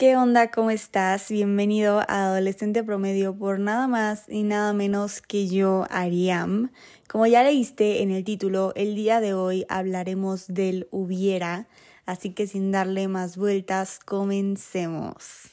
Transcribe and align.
¿Qué 0.00 0.16
onda? 0.16 0.50
¿Cómo 0.50 0.70
estás? 0.70 1.30
Bienvenido 1.30 1.98
a 2.08 2.28
Adolescente 2.28 2.82
Promedio 2.82 3.36
por 3.36 3.58
nada 3.58 3.86
más 3.86 4.26
y 4.30 4.44
nada 4.44 4.72
menos 4.72 5.20
que 5.20 5.46
yo, 5.46 5.84
Ariam. 5.90 6.72
Como 7.06 7.26
ya 7.26 7.42
leíste 7.42 8.00
en 8.00 8.10
el 8.10 8.24
título, 8.24 8.72
el 8.76 8.94
día 8.94 9.20
de 9.20 9.34
hoy 9.34 9.66
hablaremos 9.68 10.46
del 10.46 10.88
hubiera, 10.90 11.68
así 12.06 12.32
que 12.32 12.46
sin 12.46 12.72
darle 12.72 13.08
más 13.08 13.36
vueltas, 13.36 13.98
comencemos. 13.98 15.50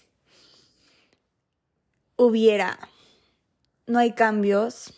Hubiera. 2.16 2.80
No 3.86 4.00
hay 4.00 4.14
cambios. 4.14 4.94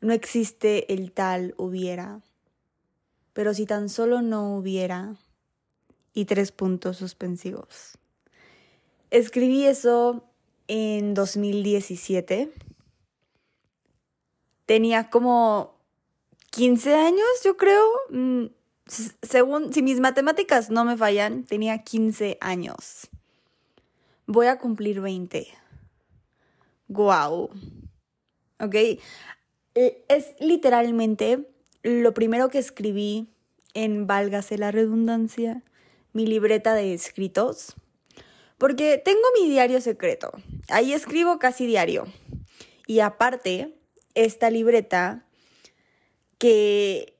No 0.00 0.12
existe 0.12 0.94
el 0.94 1.10
tal 1.10 1.56
hubiera. 1.58 2.20
Pero 3.32 3.54
si 3.54 3.66
tan 3.66 3.88
solo 3.88 4.22
no 4.22 4.56
hubiera. 4.56 5.16
Y 6.14 6.26
tres 6.26 6.52
puntos 6.52 6.98
suspensivos. 6.98 7.98
Escribí 9.10 9.64
eso 9.64 10.24
en 10.68 11.14
2017. 11.14 12.50
Tenía 14.66 15.10
como 15.10 15.76
15 16.50 16.94
años, 16.94 17.26
yo 17.44 17.56
creo. 17.56 17.86
Mm, 18.10 18.46
según, 19.22 19.72
si 19.72 19.82
mis 19.82 20.00
matemáticas 20.00 20.70
no 20.70 20.84
me 20.84 20.96
fallan, 20.96 21.44
tenía 21.44 21.84
15 21.84 22.38
años. 22.40 23.08
Voy 24.26 24.48
a 24.48 24.58
cumplir 24.58 25.00
20. 25.00 25.46
Guau. 26.88 27.50
¿Ok? 28.58 28.74
E, 28.74 30.04
es 30.08 30.34
literalmente 30.40 31.48
lo 31.82 32.12
primero 32.12 32.48
que 32.48 32.58
escribí 32.58 33.28
en, 33.74 34.08
válgase 34.08 34.58
la 34.58 34.72
redundancia, 34.72 35.62
mi 36.12 36.26
libreta 36.26 36.74
de 36.74 36.94
escritos 36.94 37.76
porque 38.58 39.00
tengo 39.02 39.22
mi 39.38 39.48
diario 39.48 39.80
secreto. 39.80 40.32
Ahí 40.68 40.92
escribo 40.92 41.38
casi 41.38 41.66
diario. 41.66 42.06
Y 42.86 43.00
aparte, 43.00 43.74
esta 44.14 44.50
libreta 44.50 45.26
que 46.38 47.16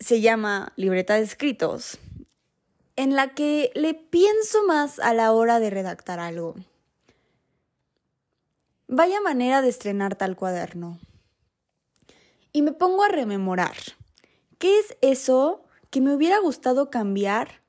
se 0.00 0.20
llama 0.20 0.72
libreta 0.76 1.14
de 1.14 1.22
escritos, 1.22 1.98
en 2.96 3.14
la 3.14 3.34
que 3.34 3.70
le 3.74 3.94
pienso 3.94 4.64
más 4.64 4.98
a 4.98 5.14
la 5.14 5.32
hora 5.32 5.60
de 5.60 5.70
redactar 5.70 6.20
algo. 6.20 6.54
Vaya 8.86 9.20
manera 9.20 9.62
de 9.62 9.68
estrenar 9.68 10.16
tal 10.16 10.36
cuaderno. 10.36 10.98
Y 12.52 12.62
me 12.62 12.72
pongo 12.72 13.04
a 13.04 13.08
rememorar. 13.08 13.76
¿Qué 14.58 14.78
es 14.78 14.96
eso 15.00 15.62
que 15.90 16.00
me 16.00 16.14
hubiera 16.14 16.38
gustado 16.38 16.90
cambiar 16.90 17.60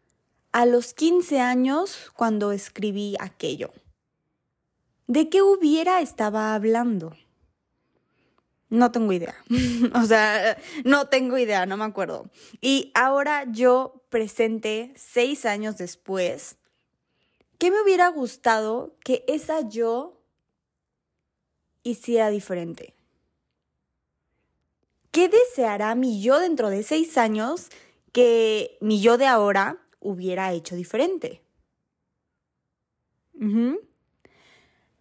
a 0.52 0.66
los 0.66 0.94
15 0.94 1.40
años 1.40 2.12
cuando 2.16 2.52
escribí 2.52 3.16
aquello. 3.20 3.72
¿De 5.08 5.30
qué 5.30 5.42
hubiera 5.42 6.02
estaba 6.02 6.54
hablando? 6.54 7.16
No 8.70 8.92
tengo 8.92 9.12
idea. 9.14 9.36
o 9.96 10.04
sea, 10.04 10.58
no 10.86 11.08
tengo 11.08 11.38
idea, 11.38 11.66
no 11.66 11.78
me 11.78 11.86
acuerdo. 11.86 12.30
Y 12.62 12.92
ahora 12.94 13.46
yo 13.52 14.04
presente, 14.10 14.94
seis 14.96 15.46
años 15.46 15.78
después, 15.78 16.58
¿qué 17.58 17.72
me 17.72 17.82
hubiera 17.82 18.10
gustado 18.10 18.96
que 19.04 19.24
esa 19.28 19.68
yo 19.68 20.22
hiciera 21.84 22.30
diferente? 22.30 22.94
¿Qué 25.12 25.28
deseará 25.28 25.96
mi 25.96 26.22
yo 26.22 26.40
dentro 26.40 26.70
de 26.70 26.84
seis 26.84 27.18
años 27.18 27.70
que 28.12 28.78
mi 28.80 29.02
yo 29.02 29.18
de 29.18 29.26
ahora 29.26 29.80
hubiera 30.00 30.52
hecho 30.54 30.76
diferente. 30.76 31.42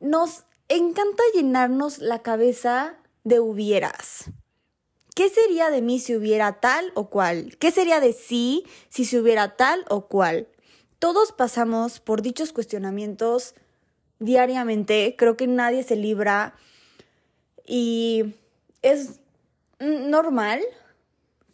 Nos 0.01 0.45
encanta 0.69 1.23
llenarnos 1.35 1.99
la 1.99 2.23
cabeza 2.23 2.99
de 3.25 3.41
hubieras. 3.41 4.31
¿Qué 5.15 5.29
sería 5.29 5.71
de 5.71 5.83
mí 5.83 5.99
si 5.99 6.15
hubiera 6.15 6.61
tal 6.61 6.93
o 6.95 7.11
cual? 7.11 7.57
¿Qué 7.59 7.73
sería 7.73 7.99
de 7.99 8.13
sí 8.13 8.65
si 8.89 9.05
se 9.05 9.19
hubiera 9.19 9.57
tal 9.57 9.85
o 9.89 10.07
cual? 10.07 10.47
Todos 11.01 11.33
pasamos 11.33 11.99
por 11.99 12.23
dichos 12.23 12.53
cuestionamientos 12.53 13.55
diariamente. 14.21 15.17
Creo 15.19 15.37
que 15.37 15.49
nadie 15.49 15.83
se 15.83 15.97
libra 15.97 16.55
y 17.67 18.37
es 18.83 19.21
normal. 19.81 20.61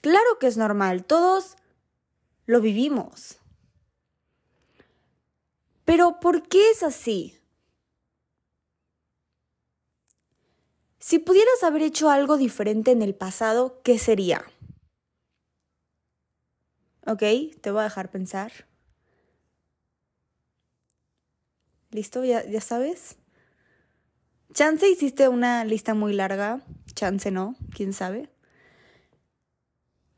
Claro 0.02 0.38
que 0.38 0.46
es 0.46 0.58
normal. 0.58 1.04
Todos 1.04 1.56
lo 2.46 2.60
vivimos. 2.60 3.38
Pero 5.84 6.18
¿por 6.20 6.48
qué 6.48 6.70
es 6.70 6.82
así? 6.82 7.38
Si 10.98 11.18
pudieras 11.18 11.62
haber 11.62 11.82
hecho 11.82 12.08
algo 12.08 12.38
diferente 12.38 12.90
en 12.90 13.02
el 13.02 13.14
pasado, 13.14 13.82
¿qué 13.82 13.98
sería? 13.98 14.42
Ok, 17.06 17.22
te 17.60 17.70
voy 17.70 17.80
a 17.80 17.84
dejar 17.84 18.10
pensar. 18.10 18.52
¿Listo? 21.90 22.24
¿Ya, 22.24 22.44
ya 22.46 22.62
sabes? 22.62 23.16
Chance 24.54 24.88
hiciste 24.88 25.28
una 25.28 25.64
lista 25.64 25.94
muy 25.94 26.14
larga, 26.14 26.62
chance 26.94 27.30
no, 27.30 27.56
quién 27.74 27.92
sabe. 27.92 28.30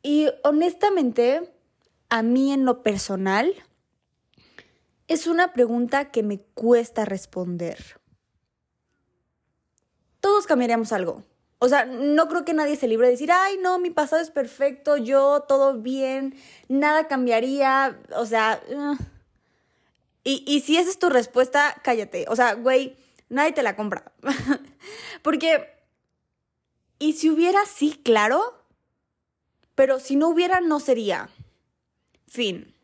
Y 0.02 0.28
honestamente, 0.44 1.52
a 2.08 2.22
mí 2.22 2.52
en 2.52 2.64
lo 2.64 2.82
personal, 2.82 3.54
es 5.08 5.26
una 5.26 5.52
pregunta 5.52 6.10
que 6.10 6.22
me 6.22 6.40
cuesta 6.40 7.04
responder. 7.04 8.00
Todos 10.20 10.46
cambiaríamos 10.46 10.92
algo. 10.92 11.24
O 11.58 11.68
sea, 11.68 11.86
no 11.86 12.28
creo 12.28 12.44
que 12.44 12.52
nadie 12.52 12.76
se 12.76 12.88
libre 12.88 13.06
de 13.06 13.12
decir, 13.12 13.32
ay, 13.32 13.56
no, 13.58 13.78
mi 13.78 13.90
pasado 13.90 14.20
es 14.20 14.30
perfecto, 14.30 14.96
yo 14.96 15.44
todo 15.48 15.80
bien, 15.80 16.34
nada 16.68 17.08
cambiaría. 17.08 17.98
O 18.16 18.26
sea, 18.26 18.60
uh". 18.68 18.96
y, 20.22 20.44
y 20.46 20.60
si 20.60 20.76
esa 20.76 20.90
es 20.90 20.98
tu 20.98 21.08
respuesta, 21.08 21.80
cállate. 21.82 22.26
O 22.28 22.36
sea, 22.36 22.54
güey, 22.54 22.96
nadie 23.28 23.52
te 23.52 23.62
la 23.62 23.74
compra. 23.76 24.12
Porque, 25.22 25.66
¿y 26.98 27.14
si 27.14 27.30
hubiera, 27.30 27.64
sí, 27.64 28.00
claro? 28.04 28.62
Pero 29.74 29.98
si 29.98 30.16
no 30.16 30.28
hubiera, 30.28 30.60
no 30.60 30.80
sería. 30.80 31.30
Fin. 32.26 32.74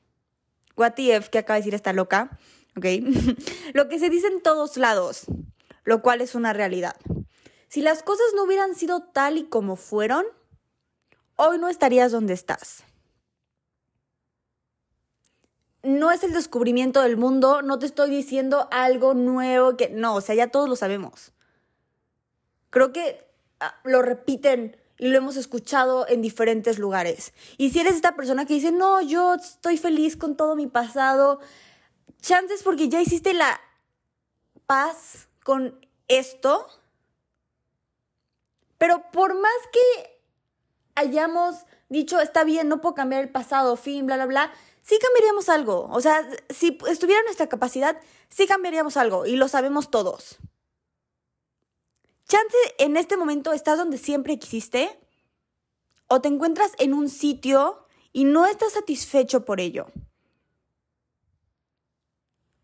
What 0.77 0.95
que 0.95 1.39
acaba 1.39 1.57
de 1.57 1.61
decir 1.61 1.75
esta 1.75 1.93
loca, 1.93 2.39
¿ok? 2.77 2.87
lo 3.75 3.89
que 3.89 3.99
se 3.99 4.11
dice 4.11 4.27
en 4.29 4.43
todos 4.43 4.77
lados, 4.77 5.27
lo 5.85 6.03
cual 6.03 6.21
es 6.21 6.35
una 6.35 6.53
realidad. 6.53 6.97
Si 7.69 7.83
las 7.83 8.03
cosas 8.03 8.27
no 8.35 8.45
hubieran 8.45 8.75
sido 8.75 9.01
tal 9.01 9.39
y 9.39 9.45
como 9.45 9.77
fueron, 9.77 10.27
hoy 11.37 11.59
no 11.59 11.69
estarías 11.69 12.13
donde 12.13 12.35
estás. 12.35 12.85
No 15.83 16.11
es 16.11 16.23
el 16.23 16.33
descubrimiento 16.33 17.03
del 17.03 17.17
mundo, 17.17 17.63
no 17.63 17.79
te 17.79 17.87
estoy 17.87 18.11
diciendo 18.11 18.69
algo 18.71 19.15
nuevo 19.15 19.77
que 19.77 19.89
no, 19.89 20.15
o 20.15 20.21
sea, 20.21 20.35
ya 20.35 20.49
todos 20.49 20.69
lo 20.69 20.77
sabemos. 20.77 21.33
Creo 22.71 22.93
que 22.93 23.27
ah, 23.61 23.75
lo 23.85 24.01
repiten 24.01 24.77
y 25.03 25.09
lo 25.09 25.19
hemos 25.19 25.35
escuchado 25.35 26.07
en 26.07 26.23
diferentes 26.23 26.79
lugares. 26.79 27.33
Y 27.59 27.71
si 27.71 27.81
eres 27.81 27.97
esta 27.97 28.15
persona 28.15 28.47
que 28.47 28.55
dice, 28.55 28.71
no, 28.71 29.01
yo 29.01 29.35
estoy 29.35 29.77
feliz 29.77 30.17
con 30.17 30.37
todo 30.37 30.55
mi 30.55 30.69
pasado, 30.69 31.41
chances 32.21 32.63
porque 32.63 32.89
ya 32.89 33.01
hiciste 33.01 33.35
la 33.35 33.61
paz 34.65 35.27
con 35.43 35.85
esto. 36.07 36.69
Pero 38.79 39.11
por 39.11 39.35
más 39.35 39.51
que 39.73 40.21
hayamos 40.95 41.57
dicho, 41.89 42.21
está 42.21 42.45
bien, 42.45 42.69
no 42.69 42.81
puedo 42.81 42.95
cambiar 42.95 43.23
el 43.23 43.29
pasado, 43.29 43.75
fin, 43.75 44.07
bla, 44.07 44.15
bla, 44.15 44.27
bla, 44.27 44.53
sí 44.83 45.01
cambiaríamos 45.03 45.49
algo. 45.49 45.89
O 45.91 46.01
sea, 46.01 46.25
si 46.49 46.79
estuviera 46.87 47.25
nuestra 47.25 47.49
capacidad, 47.49 48.01
sí 48.29 48.47
cambiaríamos 48.47 48.97
algo 48.97 49.27
y 49.27 49.35
lo 49.35 49.49
sabemos 49.49 49.91
todos. 49.91 50.39
Chance 52.33 52.57
en 52.79 52.97
este 52.97 53.19
momento 53.19 53.53
estás 53.53 53.77
donde 53.77 53.99
siempre 53.99 54.39
quisiste 54.39 54.99
o 56.09 56.23
te 56.23 56.29
encuentras 56.29 56.73
en 56.79 56.95
un 56.95 57.11
sitio 57.11 57.87
y 58.11 58.25
no 58.25 58.47
estás 58.47 58.73
satisfecho 58.73 59.45
por 59.45 59.61
ello. 59.61 59.89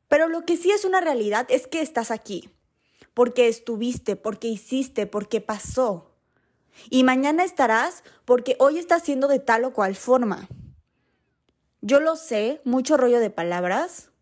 Pero 0.09 0.29
lo 0.29 0.47
que 0.47 0.56
sí 0.56 0.70
es 0.70 0.87
una 0.87 1.03
realidad 1.03 1.47
es 1.50 1.67
que 1.67 1.82
estás 1.82 2.11
aquí, 2.11 2.49
porque 3.12 3.47
estuviste, 3.47 4.17
porque 4.17 4.49
hiciste, 4.49 5.06
porque 5.06 5.43
pasó. 5.43 6.14
Y 6.88 7.05
mañana 7.05 7.44
estarás 7.44 8.05
porque 8.25 8.56
hoy 8.61 8.79
estás 8.79 9.03
siendo 9.03 9.29
de 9.29 9.38
tal 9.38 9.67
o 9.67 9.75
cual 9.75 9.97
forma. 9.97 10.49
Yo 11.82 12.00
lo 12.00 12.17
sé, 12.17 12.62
mucho 12.64 12.97
rollo 12.97 13.21
de 13.21 13.29
palabras, 13.29 14.12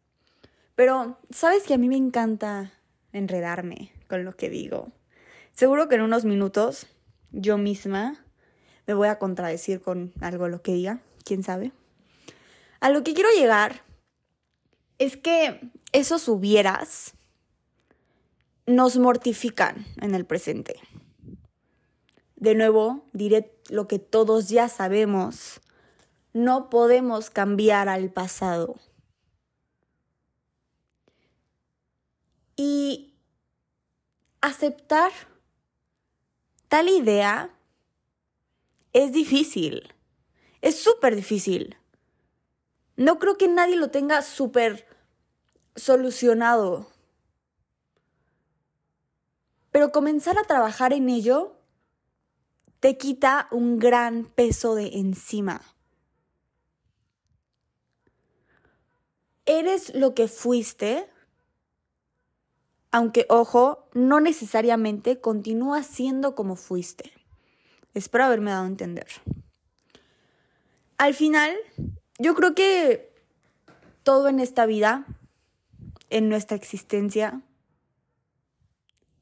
pero 0.74 1.20
sabes 1.30 1.62
que 1.62 1.74
a 1.74 1.78
mí 1.78 1.88
me 1.88 1.96
encanta 1.96 2.72
enredarme 3.12 3.92
con 4.08 4.24
lo 4.24 4.36
que 4.36 4.50
digo. 4.50 4.90
Seguro 5.56 5.88
que 5.88 5.94
en 5.94 6.02
unos 6.02 6.26
minutos 6.26 6.86
yo 7.32 7.56
misma 7.56 8.22
me 8.86 8.92
voy 8.92 9.08
a 9.08 9.18
contradecir 9.18 9.80
con 9.80 10.12
algo 10.20 10.48
lo 10.48 10.60
que 10.60 10.74
diga, 10.74 11.00
quién 11.24 11.42
sabe. 11.42 11.72
A 12.80 12.90
lo 12.90 13.02
que 13.02 13.14
quiero 13.14 13.30
llegar 13.30 13.82
es 14.98 15.16
que 15.16 15.70
esos 15.92 16.28
hubieras 16.28 17.14
nos 18.66 18.98
mortifican 18.98 19.86
en 20.02 20.14
el 20.14 20.26
presente. 20.26 20.78
De 22.36 22.54
nuevo, 22.54 23.06
diré 23.14 23.58
lo 23.70 23.88
que 23.88 23.98
todos 23.98 24.50
ya 24.50 24.68
sabemos. 24.68 25.62
No 26.34 26.68
podemos 26.68 27.30
cambiar 27.30 27.88
al 27.88 28.12
pasado. 28.12 28.76
Y 32.56 33.14
aceptar 34.42 35.12
tal 36.68 36.88
idea 36.88 37.50
es 38.92 39.12
difícil. 39.12 39.94
Es 40.62 40.80
súper 40.82 41.16
difícil. 41.16 41.76
No 42.96 43.18
creo 43.18 43.36
que 43.36 43.48
nadie 43.48 43.76
lo 43.76 43.90
tenga 43.90 44.22
súper 44.22 44.86
solucionado. 45.74 46.90
Pero 49.70 49.92
comenzar 49.92 50.38
a 50.38 50.44
trabajar 50.44 50.94
en 50.94 51.10
ello 51.10 51.60
te 52.80 52.96
quita 52.96 53.48
un 53.50 53.78
gran 53.78 54.24
peso 54.24 54.74
de 54.74 54.98
encima. 54.98 55.60
Eres 59.44 59.94
lo 59.94 60.14
que 60.14 60.28
fuiste, 60.28 61.10
aunque 62.90 63.26
ojo, 63.28 63.88
no 63.92 64.20
necesariamente 64.20 65.20
continúa 65.20 65.82
siendo 65.82 66.34
como 66.34 66.56
fuiste. 66.56 67.12
Espero 67.94 68.24
haberme 68.24 68.50
dado 68.50 68.64
a 68.64 68.68
entender. 68.68 69.06
Al 70.98 71.14
final, 71.14 71.54
yo 72.18 72.34
creo 72.34 72.54
que 72.54 73.12
todo 74.02 74.28
en 74.28 74.40
esta 74.40 74.66
vida, 74.66 75.06
en 76.10 76.28
nuestra 76.28 76.56
existencia, 76.56 77.42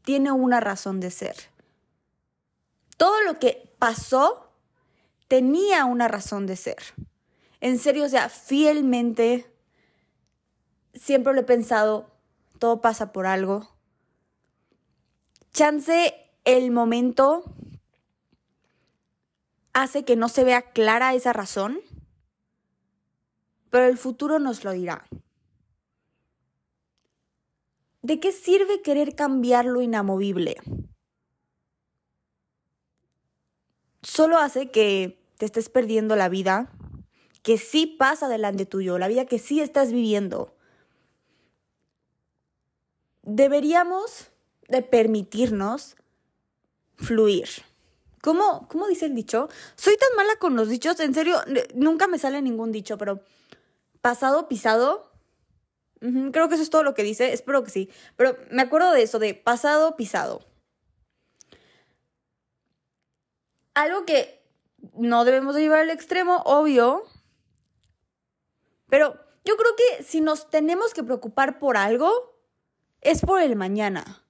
tiene 0.03 0.31
una 0.31 0.61
razón 0.61 1.01
de 1.01 1.11
ser. 1.11 1.35
Todo 2.97 3.23
lo 3.23 3.39
que 3.39 3.73
pasó 3.79 4.51
tenía 5.29 5.85
una 5.85 6.07
razón 6.07 6.47
de 6.47 6.57
ser. 6.57 6.79
En 7.61 7.79
serio, 7.79 8.05
o 8.05 8.09
sea, 8.09 8.29
fielmente, 8.29 9.51
siempre 10.93 11.33
lo 11.33 11.41
he 11.41 11.45
pensado, 11.45 12.14
todo 12.59 12.81
pasa 12.81 13.13
por 13.13 13.27
algo. 13.27 13.69
Chance 15.53 16.15
el 16.45 16.71
momento 16.71 17.45
hace 19.73 20.05
que 20.05 20.17
no 20.17 20.29
se 20.29 20.45
vea 20.45 20.73
clara 20.73 21.15
esa 21.15 21.33
razón, 21.33 21.81
pero 23.71 23.87
el 23.87 23.99
futuro 23.99 24.39
nos 24.39 24.65
lo 24.65 24.73
dirá. 24.73 25.07
¿De 28.03 28.21
qué 28.21 28.33
sirve 28.33 28.83
querer 28.83 29.15
cambiar 29.15 29.65
lo 29.65 29.81
inamovible? 29.81 30.57
Solo 34.03 34.39
hace 34.39 34.71
que 34.71 35.25
te 35.39 35.47
estés 35.47 35.71
perdiendo 35.71 36.15
la 36.15 36.29
vida 36.29 36.71
que 37.43 37.59
sí 37.59 37.87
pasa 37.87 38.29
delante 38.29 38.67
tuyo, 38.67 38.99
la 38.99 39.09
vida 39.09 39.27
que 39.27 39.39
sí 39.39 39.61
estás 39.61 39.93
viviendo. 39.93 40.54
Deberíamos 43.27 44.31
de 44.69 44.83
permitirnos 44.83 45.97
fluir. 46.97 47.49
¿Cómo, 48.23 48.69
¿Cómo 48.69 48.87
dice 48.87 49.07
el 49.07 49.15
dicho? 49.15 49.49
Soy 49.77 49.97
tan 49.97 50.17
mala 50.17 50.37
con 50.37 50.57
los 50.57 50.69
dichos, 50.69 50.99
en 51.01 51.13
serio, 51.13 51.39
nunca 51.75 52.07
me 52.07 52.19
sale 52.19 52.41
ningún 52.41 52.73
dicho, 52.73 52.97
pero 52.97 53.21
pasado 54.01 54.49
pisado. 54.49 55.11
creo 56.01 56.49
que 56.49 56.55
eso 56.55 56.63
es 56.63 56.71
todo 56.71 56.83
lo 56.83 56.95
que 56.95 57.03
dice, 57.03 57.33
espero 57.33 57.65
que 57.65 57.71
sí. 57.71 57.91
Pero 58.17 58.37
me 58.51 58.63
acuerdo 58.63 58.93
de 58.93 59.03
eso, 59.03 59.19
de 59.19 59.35
pasado 59.35 59.97
pisado. 59.97 60.47
Algo 63.75 64.05
que 64.05 64.43
no 64.95 65.25
debemos 65.25 65.55
de 65.55 65.63
llevar 65.63 65.81
al 65.81 65.91
extremo, 65.91 66.43
obvio. 66.45 67.05
Pero 68.89 69.19
yo 69.45 69.57
creo 69.57 69.73
que 69.77 70.03
si 70.03 70.21
nos 70.21 70.51
tenemos 70.51 70.95
que 70.95 71.03
preocupar 71.03 71.59
por 71.59 71.77
algo, 71.77 72.34
es 73.05 73.21
por 73.21 73.41
el 73.41 73.55
mañana. 73.55 74.25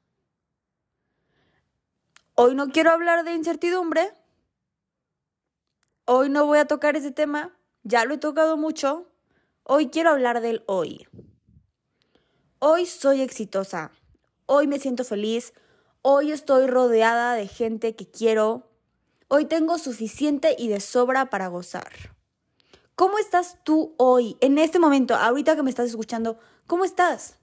Hoy 2.34 2.56
no 2.56 2.68
quiero 2.68 2.90
hablar 2.90 3.24
de 3.24 3.34
incertidumbre. 3.34 4.12
Hoy 6.04 6.28
no 6.28 6.44
voy 6.44 6.58
a 6.58 6.66
tocar 6.66 6.96
ese 6.96 7.12
tema. 7.12 7.56
Ya 7.84 8.04
lo 8.04 8.14
he 8.14 8.18
tocado 8.18 8.56
mucho. 8.56 9.08
Hoy 9.62 9.88
quiero 9.88 10.10
hablar 10.10 10.40
del 10.40 10.64
hoy. 10.66 11.06
Hoy 12.58 12.86
soy 12.86 13.20
exitosa. 13.20 13.92
Hoy 14.46 14.66
me 14.66 14.80
siento 14.80 15.04
feliz. 15.04 15.54
Hoy 16.02 16.32
estoy 16.32 16.66
rodeada 16.66 17.34
de 17.34 17.46
gente 17.46 17.94
que 17.94 18.10
quiero. 18.10 18.68
Hoy 19.28 19.46
tengo 19.46 19.78
suficiente 19.78 20.56
y 20.58 20.68
de 20.68 20.80
sobra 20.80 21.30
para 21.30 21.46
gozar. 21.46 21.92
¿Cómo 22.96 23.18
estás 23.18 23.58
tú 23.64 23.94
hoy, 23.98 24.36
en 24.40 24.58
este 24.58 24.78
momento, 24.78 25.14
ahorita 25.14 25.56
que 25.56 25.62
me 25.62 25.70
estás 25.70 25.86
escuchando? 25.86 26.38
¿Cómo 26.66 26.84
estás? 26.84 27.38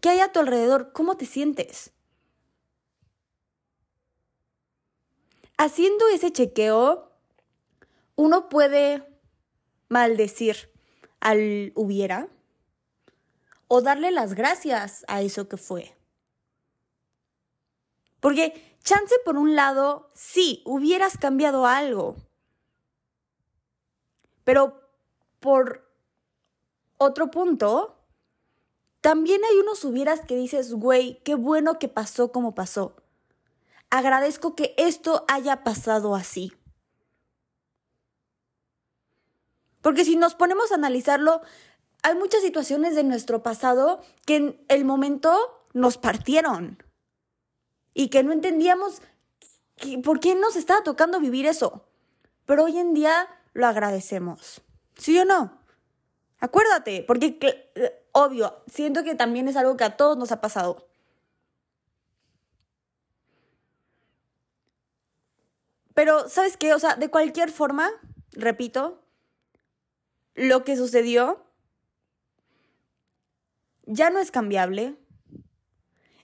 ¿Qué 0.00 0.10
hay 0.10 0.20
a 0.20 0.32
tu 0.32 0.40
alrededor? 0.40 0.92
¿Cómo 0.92 1.16
te 1.16 1.26
sientes? 1.26 1.92
haciendo 5.56 6.08
ese 6.08 6.32
chequeo, 6.32 7.10
uno 8.14 8.48
puede 8.48 9.06
maldecir 9.88 10.70
al 11.20 11.72
hubiera 11.74 12.28
o 13.68 13.80
darle 13.82 14.10
las 14.10 14.34
gracias 14.34 15.04
a 15.08 15.22
eso 15.22 15.48
que 15.48 15.56
fue. 15.56 15.94
Porque 18.20 18.76
chance 18.82 19.14
por 19.24 19.36
un 19.36 19.54
lado, 19.54 20.10
sí, 20.14 20.62
hubieras 20.64 21.18
cambiado 21.18 21.66
algo. 21.66 22.16
Pero 24.44 24.80
por 25.40 25.88
otro 26.98 27.30
punto, 27.30 27.95
también 29.06 29.40
hay 29.48 29.56
unos 29.60 29.84
hubieras 29.84 30.22
que 30.22 30.34
dices, 30.34 30.74
güey, 30.74 31.20
qué 31.22 31.36
bueno 31.36 31.78
que 31.78 31.86
pasó 31.86 32.32
como 32.32 32.56
pasó 32.56 32.96
agradezco 33.90 34.54
que 34.54 34.74
esto 34.76 35.24
haya 35.28 35.64
pasado 35.64 36.14
así. 36.14 36.52
Porque 39.80 40.04
si 40.04 40.16
nos 40.16 40.34
ponemos 40.34 40.72
a 40.72 40.76
analizarlo, 40.76 41.42
hay 42.02 42.14
muchas 42.16 42.42
situaciones 42.42 42.94
de 42.94 43.04
nuestro 43.04 43.42
pasado 43.42 44.00
que 44.24 44.36
en 44.36 44.64
el 44.68 44.84
momento 44.84 45.64
nos 45.72 45.98
partieron 45.98 46.82
y 47.94 48.08
que 48.08 48.22
no 48.22 48.32
entendíamos 48.32 49.00
por 50.02 50.20
qué 50.20 50.34
nos 50.34 50.56
estaba 50.56 50.82
tocando 50.82 51.20
vivir 51.20 51.46
eso. 51.46 51.86
Pero 52.44 52.64
hoy 52.64 52.78
en 52.78 52.94
día 52.94 53.28
lo 53.52 53.66
agradecemos. 53.66 54.62
¿Sí 54.96 55.18
o 55.18 55.24
no? 55.24 55.62
Acuérdate, 56.38 57.04
porque 57.06 57.38
obvio, 58.16 58.64
siento 58.66 59.04
que 59.04 59.14
también 59.14 59.46
es 59.46 59.56
algo 59.56 59.76
que 59.76 59.84
a 59.84 59.98
todos 59.98 60.16
nos 60.16 60.32
ha 60.32 60.40
pasado. 60.40 60.88
Pero, 65.92 66.26
¿sabes 66.30 66.56
qué? 66.56 66.72
O 66.72 66.78
sea, 66.78 66.96
de 66.96 67.10
cualquier 67.10 67.50
forma, 67.50 67.90
repito, 68.32 69.02
lo 70.34 70.64
que 70.64 70.76
sucedió 70.76 71.44
ya 73.84 74.08
no 74.08 74.18
es 74.18 74.30
cambiable. 74.30 74.96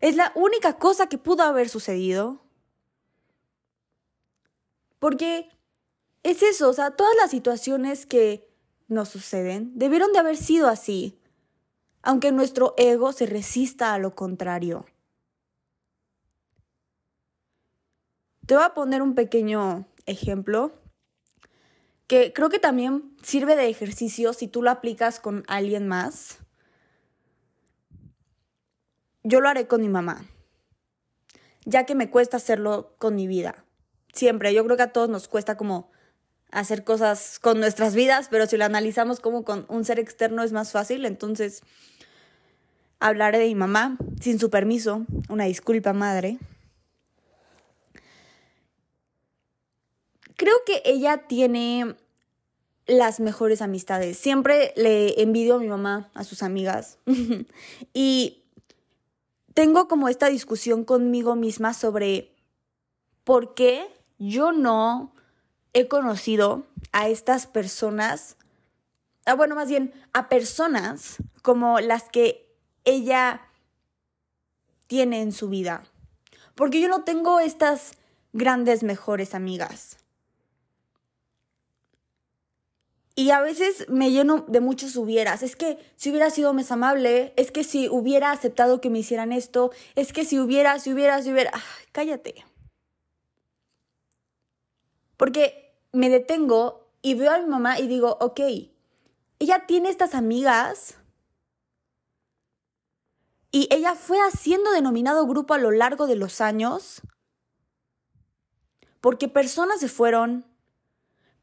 Es 0.01 0.17
la 0.17 0.33
única 0.35 0.79
cosa 0.79 1.11
que 1.11 1.19
pudo 1.19 1.43
haber 1.43 1.69
sucedido. 1.69 2.43
Porque 4.99 5.51
es 6.23 6.43
eso, 6.43 6.71
o 6.71 6.73
sea, 6.73 6.93
todas 6.93 7.15
las 7.17 7.31
situaciones 7.31 8.07
que 8.07 8.49
nos 8.89 9.11
suceden 9.11 9.79
debieron 9.79 10.13
de 10.13 10.21
haber 10.21 10.39
sido 10.39 10.69
así, 10.69 11.22
aunque 12.03 12.33
nuestro 12.33 12.75
ego 12.77 13.13
se 13.13 13.27
resista 13.27 13.95
a 13.95 13.99
lo 13.99 14.15
contrario. 14.15 14.85
Te 18.47 18.55
voy 18.55 18.65
a 18.65 18.75
poner 18.75 19.03
un 19.03 19.15
pequeño 19.15 19.87
ejemplo 20.07 20.73
que 22.09 22.33
creo 22.33 22.51
que 22.51 22.59
también 22.59 23.17
sirve 23.23 23.57
de 23.57 23.69
ejercicio 23.69 24.33
si 24.33 24.49
tú 24.49 24.63
lo 24.63 24.71
aplicas 24.71 25.21
con 25.21 25.45
alguien 25.47 25.87
más. 25.87 26.41
Yo 29.23 29.41
lo 29.41 29.49
haré 29.49 29.69
con 29.69 29.81
mi 29.81 29.89
mamá, 29.89 30.27
ya 31.65 31.87
que 31.87 31.95
me 31.95 32.11
cuesta 32.11 32.39
hacerlo 32.39 32.97
con 32.99 33.15
mi 33.15 33.29
vida. 33.29 33.65
Siempre, 34.13 34.53
yo 34.53 34.65
creo 34.65 34.77
que 34.77 34.83
a 34.83 34.93
todos 34.93 35.09
nos 35.09 35.29
cuesta 35.29 35.57
como 35.57 35.93
hacer 36.53 36.85
cosas 36.85 37.39
con 37.41 37.59
nuestras 37.59 37.95
vidas, 37.95 38.29
pero 38.31 38.47
si 38.47 38.57
lo 38.57 38.65
analizamos 38.65 39.19
como 39.19 39.45
con 39.45 39.67
un 39.69 39.85
ser 39.85 39.99
externo 39.99 40.45
es 40.45 40.53
más 40.53 40.71
fácil, 40.71 41.05
entonces 41.05 41.63
hablaré 43.01 43.39
de 43.39 43.47
mi 43.47 43.57
mamá 43.57 43.97
sin 44.21 44.39
su 44.39 44.51
permiso, 44.51 45.05
una 45.29 45.45
disculpa 45.45 45.93
madre. 45.93 46.39
creo 50.43 50.57
que 50.67 50.83
ella 50.85 51.19
tiene 51.29 51.95
las 52.89 53.21
mejores 53.21 53.63
amistades. 53.63 54.19
Siempre 54.19 54.73
le 54.75 55.23
envidio 55.23 55.55
a 55.55 55.59
mi 55.61 55.69
mamá, 55.69 56.11
a 56.15 56.25
sus 56.25 56.43
amigas. 56.43 56.99
y 57.95 58.43
tengo 59.55 59.87
como 59.87 60.09
esta 60.09 60.29
discusión 60.29 60.83
conmigo 60.85 61.37
misma 61.37 61.75
sobre 61.75 62.35
por 63.23 63.55
qué 63.55 63.87
yo 64.19 64.51
no 64.51 65.15
he 65.73 65.89
conocido 65.89 66.67
a 66.93 67.09
estas 67.09 67.47
personas, 67.47 68.37
ah, 69.27 69.35
bueno, 69.35 69.55
más 69.55 69.69
bien 69.69 69.93
a 70.13 70.29
personas 70.29 71.17
como 71.43 71.81
las 71.81 72.05
que 72.05 72.55
ella 72.85 73.43
tiene 74.87 75.23
en 75.23 75.33
su 75.33 75.49
vida. 75.49 75.85
Porque 76.55 76.81
yo 76.81 76.89
no 76.89 77.05
tengo 77.05 77.41
estas 77.41 77.93
grandes 78.33 78.83
mejores 78.83 79.35
amigas. 79.35 79.97
Y 83.15 83.31
a 83.31 83.41
veces 83.41 83.87
me 83.89 84.11
lleno 84.11 84.45
de 84.49 84.61
muchos 84.61 84.97
hubieras. 84.97 85.43
Es 85.43 85.55
que 85.55 85.79
si 85.97 86.11
hubiera 86.11 86.31
sido 86.31 86.55
más 86.55 86.71
amable, 86.71 87.35
es 87.37 87.51
que 87.51 87.63
si 87.63 87.89
hubiera 87.89 88.31
aceptado 88.31 88.81
que 88.81 88.91
me 88.91 89.01
hicieran 89.01 89.33
esto, 89.33 89.71
es 89.95 90.13
que 90.13 90.25
si 90.25 90.39
hubiera, 90.39 90.79
si 90.79 90.93
hubiera, 90.93 91.23
si 91.23 91.31
hubiera... 91.31 91.53
cállate. 91.93 92.45
Porque 95.19 95.62
me 95.93 96.09
detengo 96.09 96.89
y 97.03 97.15
veo 97.15 97.33
a 97.33 97.39
mi 97.39 97.47
mamá 97.47 97.79
y 97.79 97.87
digo, 97.87 98.17
ok, 98.21 98.41
ella 99.39 99.67
tiene 99.67 99.89
estas 99.89 100.15
amigas 100.15 100.97
y 103.51 103.69
ella 103.71 103.95
fue 103.95 104.19
haciendo 104.19 104.71
denominado 104.73 105.27
grupo 105.27 105.55
a 105.55 105.59
lo 105.59 105.71
largo 105.71 106.07
de 106.07 106.17
los 106.17 106.41
años 106.41 107.03
porque 109.03 109.27
personas 109.27 109.81
se 109.81 109.89
fueron, 109.89 110.47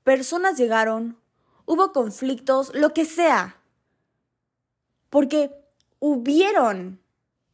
personas 0.06 0.58
llegaron, 0.58 1.20
hubo 1.66 1.92
conflictos, 1.92 2.72
lo 2.74 2.94
que 2.94 3.04
sea. 3.04 3.62
Porque 5.10 5.52
hubieron 6.00 7.04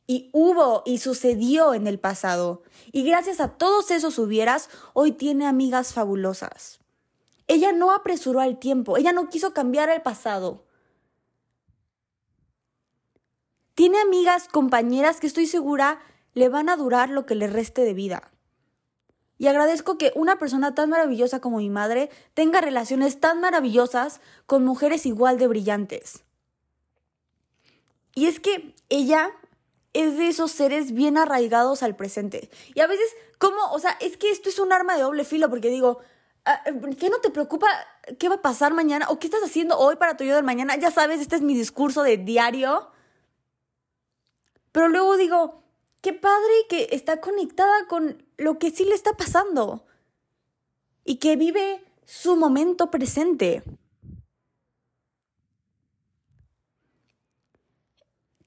y 0.05 0.29
hubo 0.31 0.83
y 0.85 0.99
sucedió 0.99 1.73
en 1.73 1.87
el 1.87 1.99
pasado. 1.99 2.61
Y 2.91 3.03
gracias 3.03 3.39
a 3.39 3.57
todos 3.57 3.89
esos 3.89 4.19
hubieras, 4.19 4.69
hoy 4.93 5.11
tiene 5.11 5.47
amigas 5.47 5.91
fabulosas. 5.91 6.84
Ella 7.47 7.71
no 7.71 7.91
apresuró 7.93 8.39
al 8.41 8.57
tiempo, 8.59 8.97
ella 8.97 9.11
no 9.11 9.29
quiso 9.29 9.53
cambiar 9.53 9.89
el 9.89 10.01
pasado. 10.01 10.65
Tiene 13.75 13.99
amigas, 13.99 14.47
compañeras 14.47 15.19
que 15.19 15.27
estoy 15.27 15.47
segura 15.47 15.99
le 16.33 16.49
van 16.49 16.69
a 16.69 16.77
durar 16.77 17.09
lo 17.09 17.25
que 17.25 17.35
le 17.35 17.47
reste 17.47 17.81
de 17.81 17.93
vida. 17.93 18.31
Y 19.37 19.47
agradezco 19.47 19.97
que 19.97 20.13
una 20.15 20.39
persona 20.39 20.75
tan 20.75 20.89
maravillosa 20.89 21.41
como 21.41 21.57
mi 21.57 21.69
madre 21.69 22.09
tenga 22.33 22.61
relaciones 22.61 23.19
tan 23.19 23.41
maravillosas 23.41 24.21
con 24.45 24.63
mujeres 24.63 25.05
igual 25.05 25.37
de 25.37 25.47
brillantes. 25.47 26.23
Y 28.13 28.27
es 28.27 28.39
que 28.39 28.73
ella 28.87 29.31
es 29.91 30.17
de 30.17 30.29
esos 30.29 30.51
seres 30.51 30.93
bien 30.93 31.17
arraigados 31.17 31.83
al 31.83 31.97
presente. 31.97 32.49
Y 32.73 32.79
a 32.79 32.87
veces, 32.87 33.07
¿cómo? 33.37 33.57
O 33.71 33.79
sea, 33.79 33.97
es 33.99 34.15
que 34.15 34.31
esto 34.31 34.47
es 34.47 34.59
un 34.59 34.71
arma 34.71 34.95
de 34.95 35.03
doble 35.03 35.25
filo 35.25 35.49
porque 35.49 35.69
digo, 35.69 35.99
¿qué 36.99 37.09
no 37.09 37.19
te 37.19 37.29
preocupa 37.29 37.67
qué 38.19 38.29
va 38.29 38.35
a 38.35 38.41
pasar 38.41 38.73
mañana? 38.73 39.07
¿O 39.09 39.19
qué 39.19 39.27
estás 39.27 39.43
haciendo 39.43 39.77
hoy 39.77 39.95
para 39.95 40.15
tu 40.15 40.23
yo 40.23 40.41
mañana? 40.43 40.75
Ya 40.75 40.91
sabes, 40.91 41.19
este 41.19 41.35
es 41.35 41.41
mi 41.41 41.55
discurso 41.55 42.03
de 42.03 42.17
diario. 42.17 42.91
Pero 44.71 44.89
luego 44.89 45.17
digo, 45.17 45.63
qué 46.01 46.13
padre 46.13 46.53
que 46.69 46.89
está 46.91 47.19
conectada 47.21 47.87
con 47.87 48.23
lo 48.37 48.59
que 48.59 48.71
sí 48.71 48.85
le 48.85 48.93
está 48.93 49.13
pasando 49.13 49.85
y 51.03 51.15
que 51.17 51.35
vive 51.35 51.83
su 52.05 52.35
momento 52.35 52.91
presente. 52.91 53.63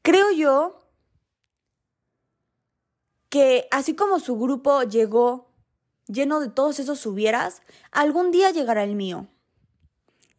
Creo 0.02 0.31
yo 0.33 0.81
que 3.28 3.69
así 3.71 3.95
como 3.95 4.21
su 4.21 4.38
grupo 4.38 4.83
llegó 4.83 5.48
lleno 6.08 6.40
de 6.40 6.48
todos 6.48 6.80
esos 6.80 7.06
hubieras, 7.06 7.62
algún 7.92 8.30
día 8.30 8.50
llegará 8.50 8.82
el 8.84 8.96
mío. 8.96 9.28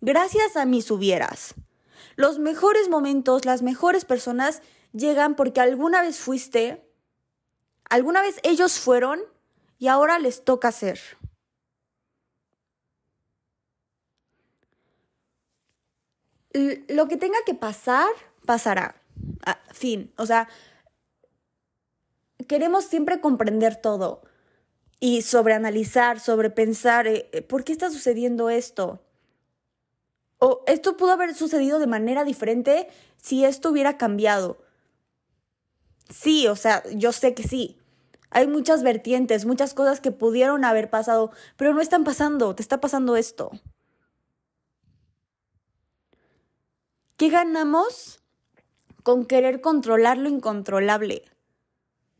Gracias 0.01 0.57
a 0.57 0.65
mis 0.65 0.91
hubieras. 0.91 1.55
Los 2.15 2.39
mejores 2.39 2.89
momentos, 2.89 3.45
las 3.45 3.61
mejores 3.61 4.03
personas 4.05 4.61
llegan 4.91 5.35
porque 5.35 5.61
alguna 5.61 6.01
vez 6.01 6.19
fuiste 6.19 6.89
Alguna 7.89 8.21
vez 8.21 8.39
ellos 8.43 8.79
fueron 8.79 9.19
y 9.79 9.87
ahora 9.87 10.19
les 10.19 10.45
toca 10.45 10.71
ser. 10.71 10.99
Lo 16.53 17.07
que 17.07 17.17
tenga 17.17 17.39
que 17.45 17.55
pasar, 17.55 18.09
pasará. 18.45 19.01
Ah, 19.45 19.59
fin. 19.73 20.13
O 20.17 20.25
sea, 20.25 20.47
queremos 22.47 22.85
siempre 22.85 23.21
comprender 23.21 23.75
todo 23.75 24.21
y 24.99 25.21
sobreanalizar, 25.21 26.19
sobrepensar, 26.19 27.07
eh, 27.07 27.29
eh, 27.31 27.41
¿por 27.41 27.63
qué 27.63 27.71
está 27.71 27.89
sucediendo 27.89 28.49
esto? 28.49 29.01
O 30.39 30.63
esto 30.67 30.97
pudo 30.97 31.11
haber 31.11 31.35
sucedido 31.35 31.79
de 31.79 31.87
manera 31.87 32.23
diferente 32.23 32.87
si 33.17 33.45
esto 33.45 33.69
hubiera 33.69 33.97
cambiado. 33.97 34.57
Sí, 36.09 36.47
o 36.47 36.55
sea, 36.55 36.83
yo 36.93 37.11
sé 37.11 37.33
que 37.33 37.43
sí. 37.43 37.77
Hay 38.31 38.47
muchas 38.47 38.83
vertientes, 38.83 39.45
muchas 39.45 39.73
cosas 39.73 40.01
que 40.01 40.11
pudieron 40.11 40.63
haber 40.63 40.89
pasado, 40.89 41.31
pero 41.57 41.73
no 41.73 41.81
están 41.81 42.03
pasando, 42.03 42.55
te 42.55 42.61
está 42.61 42.79
pasando 42.79 43.15
esto. 43.15 43.51
¿Qué 47.17 47.29
ganamos 47.29 48.21
con 49.03 49.25
querer 49.25 49.61
controlar 49.61 50.17
lo 50.17 50.29
incontrolable? 50.29 51.23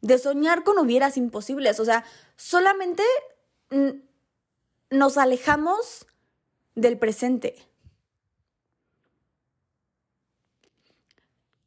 De 0.01 0.17
soñar 0.17 0.63
con 0.63 0.77
hubieras 0.77 1.15
imposibles. 1.15 1.79
O 1.79 1.86
sea, 1.86 2.03
solamente 2.39 3.03
nos 4.89 5.17
alejamos 5.17 6.08
del 6.74 6.98
presente. 6.98 7.55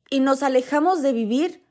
Y 0.09 0.21
nos 0.21 0.43
alejamos 0.43 1.03
de 1.03 1.13
vivir 1.13 1.63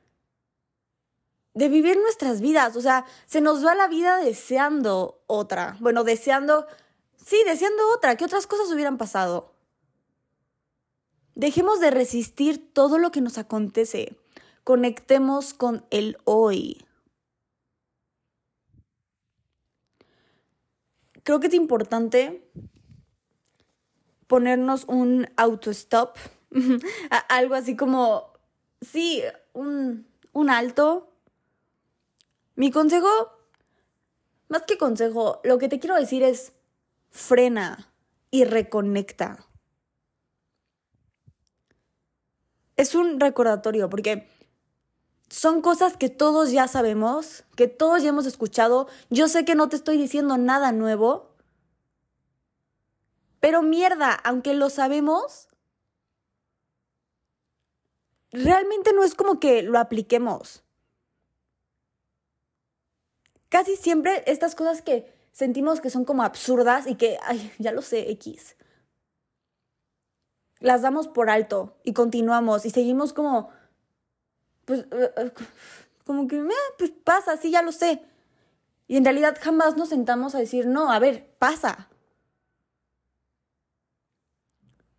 de 1.54 1.68
vivir 1.68 1.98
nuestras 1.98 2.40
vidas. 2.40 2.76
O 2.78 2.82
sea, 2.82 3.06
se 3.26 3.42
nos 3.42 3.66
va 3.66 3.76
la 3.76 3.88
vida 3.88 4.20
deseando 4.20 5.22
otra. 5.28 5.76
Bueno, 5.80 6.04
deseando, 6.04 6.66
sí, 7.26 7.38
deseando 7.46 7.84
otra. 7.94 8.16
¿Qué 8.16 8.24
otras 8.24 8.48
cosas 8.48 8.72
hubieran 8.72 8.98
pasado? 8.98 9.52
Dejemos 11.36 11.80
de 11.80 11.92
resistir 11.92 12.72
todo 12.72 13.00
lo 13.00 13.12
que 13.12 13.20
nos 13.20 13.38
acontece. 13.38 14.16
Conectemos 14.64 15.54
con 15.54 15.86
el 15.90 16.18
hoy. 16.24 16.86
Creo 21.24 21.40
que 21.40 21.48
es 21.48 21.54
importante 21.54 22.50
ponernos 24.28 24.86
un 24.86 25.28
auto-stop. 25.38 26.18
Algo 27.30 27.56
así 27.56 27.76
como, 27.76 28.34
sí, 28.82 29.22
un, 29.54 30.08
un 30.34 30.50
alto 30.50 31.12
mi 32.56 32.70
consejo, 32.70 33.10
más 34.48 34.62
que 34.64 34.78
consejo, 34.78 35.42
lo 35.44 35.58
que 35.58 35.70
te 35.70 35.80
quiero 35.80 35.96
decir 35.96 36.22
es 36.22 36.54
frena 37.10 37.92
y 38.30 38.44
reconecta. 38.44 39.48
Es 42.76 42.94
un 42.94 43.20
recordatorio 43.20 43.90
porque 43.90 44.28
son 45.32 45.62
cosas 45.62 45.98
que 45.98 46.10
todos 46.10 46.52
ya 46.52 46.68
sabemos, 46.68 47.44
que 47.56 47.68
todos 47.68 48.04
ya 48.04 48.10
hemos 48.10 48.28
escuchado. 48.28 48.88
Yo 49.10 49.28
sé 49.28 49.46
que 49.46 49.56
no 49.56 49.68
te 49.68 49.78
estoy 49.78 49.98
diciendo 49.98 50.38
nada 50.38 50.72
nuevo, 50.72 51.32
pero 53.40 53.64
mierda, 53.64 54.14
aunque 54.14 54.54
lo 54.54 54.70
sabemos, 54.70 55.48
realmente 58.32 58.94
no 58.94 59.04
es 59.04 59.16
como 59.16 59.40
que 59.40 59.64
lo 59.64 59.80
apliquemos 59.80 60.64
casi 63.52 63.76
siempre 63.76 64.24
estas 64.28 64.56
cosas 64.56 64.82
que 64.82 65.14
sentimos 65.34 65.82
que 65.82 65.90
son 65.90 66.06
como 66.06 66.24
absurdas 66.24 66.88
y 66.88 66.96
que, 66.96 67.20
ay, 67.22 67.52
ya 67.60 67.74
lo 67.74 67.82
sé, 67.82 68.10
X. 68.12 68.56
Las 70.60 70.82
damos 70.82 71.10
por 71.10 71.30
alto 71.30 71.78
y 71.84 71.94
continuamos 71.94 72.66
y 72.66 72.70
seguimos 72.70 73.12
como, 73.12 73.50
pues, 74.72 74.86
eh, 74.92 75.14
eh, 75.18 75.32
como 76.06 76.28
que, 76.30 76.38
eh, 76.38 76.50
pues 76.78 76.92
pasa, 77.04 77.36
sí, 77.36 77.52
ya 77.52 77.62
lo 77.62 77.74
sé. 77.74 78.02
Y 78.88 78.96
en 78.96 79.04
realidad 79.04 79.38
jamás 79.42 79.76
nos 79.76 79.90
sentamos 79.90 80.34
a 80.34 80.40
decir, 80.40 80.66
no, 80.66 80.92
a 80.92 81.00
ver, 81.00 81.36
pasa. 81.40 81.90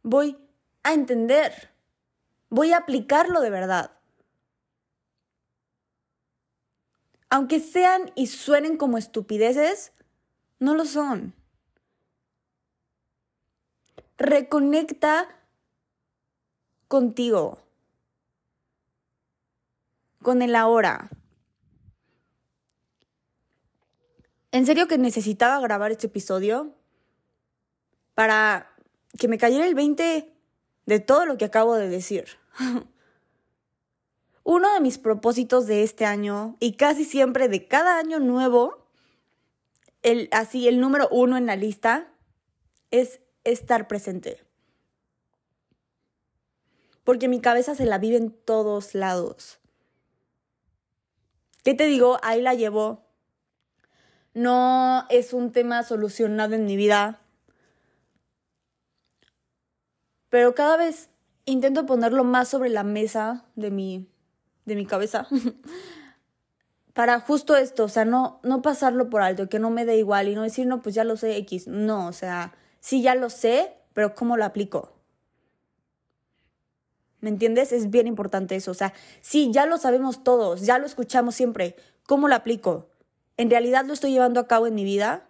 Voy 0.03 0.37
a 0.83 0.93
entender. 0.93 1.71
Voy 2.51 2.73
a 2.73 2.79
aplicarlo 2.79 3.41
de 3.41 3.51
verdad. 3.51 3.93
aunque 7.35 7.61
sean 7.61 8.13
y 8.15 8.27
suenen 8.27 8.77
como 8.77 8.99
estupideces, 8.99 9.93
no 10.59 10.75
lo 10.75 10.85
son. 10.85 11.35
reconecta 14.19 15.29
contigo, 16.89 17.59
con 20.23 20.43
el 20.43 20.55
ahora. 20.55 21.11
En 24.53 24.67
serio 24.67 24.87
que 24.87 24.99
necesitaba 24.99 25.61
grabar 25.61 25.93
este 25.93 26.09
episodio 26.09 26.75
para 28.15 28.71
que 29.19 29.29
me 29.29 29.39
cayera 29.39 29.67
el 29.67 29.75
20 29.75 30.33
de 30.87 31.01
todo 31.01 31.27
lo 31.27 31.39
que 31.39 31.47
acabo 31.47 31.75
de 31.75 31.89
decir. 31.89 32.27
Uno 34.45 34.73
de 34.75 34.81
mis 34.81 34.99
propósitos 34.99 35.67
de 35.67 35.83
este 35.83 36.05
año 36.05 36.57
y 36.61 36.77
casi 36.77 37.05
siempre 37.05 37.49
de 37.49 37.69
cada 37.69 37.99
año 37.99 38.19
nuevo, 38.19 38.87
el, 40.03 40.29
así 40.33 40.67
el 40.67 40.81
número 40.81 41.09
uno 41.11 41.37
en 41.37 41.47
la 41.47 41.55
lista, 41.55 42.13
es 42.91 43.21
estar 43.45 43.87
presente. 43.87 44.45
Porque 47.05 47.29
mi 47.29 47.41
cabeza 47.41 47.77
se 47.77 47.87
la 47.87 47.99
vive 47.99 48.17
en 48.17 48.33
todos 48.33 48.97
lados. 48.97 49.62
¿Qué 51.63 51.75
te 51.75 51.87
digo? 51.87 52.19
Ahí 52.23 52.43
la 52.43 52.55
llevo. 52.55 53.05
No 54.35 55.07
es 55.11 55.33
un 55.33 55.53
tema 55.53 55.83
solucionado 55.85 56.55
en 56.55 56.65
mi 56.65 56.77
vida. 56.77 57.21
Pero 60.29 60.55
cada 60.55 60.77
vez 60.77 61.11
intento 61.45 61.87
ponerlo 61.87 62.25
más 62.25 62.49
sobre 62.49 62.71
la 62.71 62.83
mesa 62.83 63.45
de 63.55 63.71
mi, 63.71 64.09
de 64.65 64.75
mi 64.75 64.87
cabeza. 64.87 65.29
Para 66.95 67.21
justo 67.21 67.57
esto, 67.57 67.85
o 67.85 67.89
sea, 67.89 68.05
no, 68.05 68.41
no 68.43 68.61
pasarlo 68.61 69.09
por 69.09 69.23
alto, 69.23 69.49
que 69.49 69.59
no 69.59 69.71
me 69.71 69.85
dé 69.85 69.97
igual 69.97 70.29
y 70.29 70.35
no 70.35 70.43
decir, 70.43 70.67
no, 70.67 70.83
pues 70.83 70.95
ya 70.95 71.05
lo 71.05 71.17
sé 71.17 71.37
X. 71.37 71.69
No, 71.69 72.07
o 72.07 72.13
sea, 72.13 72.55
sí 72.81 73.03
ya 73.03 73.15
lo 73.15 73.31
sé, 73.31 73.75
pero 73.95 74.15
¿cómo 74.15 74.37
lo 74.37 74.45
aplico? 74.45 74.93
¿Me 77.23 77.31
entiendes? 77.31 77.73
Es 77.73 77.89
bien 77.89 78.09
importante 78.09 78.57
eso. 78.57 78.73
O 78.73 78.75
sea, 78.75 78.93
sí, 79.21 79.51
ya 79.53 79.65
lo 79.65 79.79
sabemos 79.79 80.25
todos, 80.25 80.63
ya 80.63 80.79
lo 80.79 80.87
escuchamos 80.87 81.37
siempre. 81.37 81.77
¿Cómo 82.05 82.27
lo 82.27 82.35
aplico? 82.35 82.91
¿En 83.37 83.49
realidad 83.49 83.87
lo 83.87 83.93
estoy 83.93 84.11
llevando 84.11 84.41
a 84.41 84.49
cabo 84.49 84.67
en 84.67 84.75
mi 84.75 84.83
vida? 84.83 85.29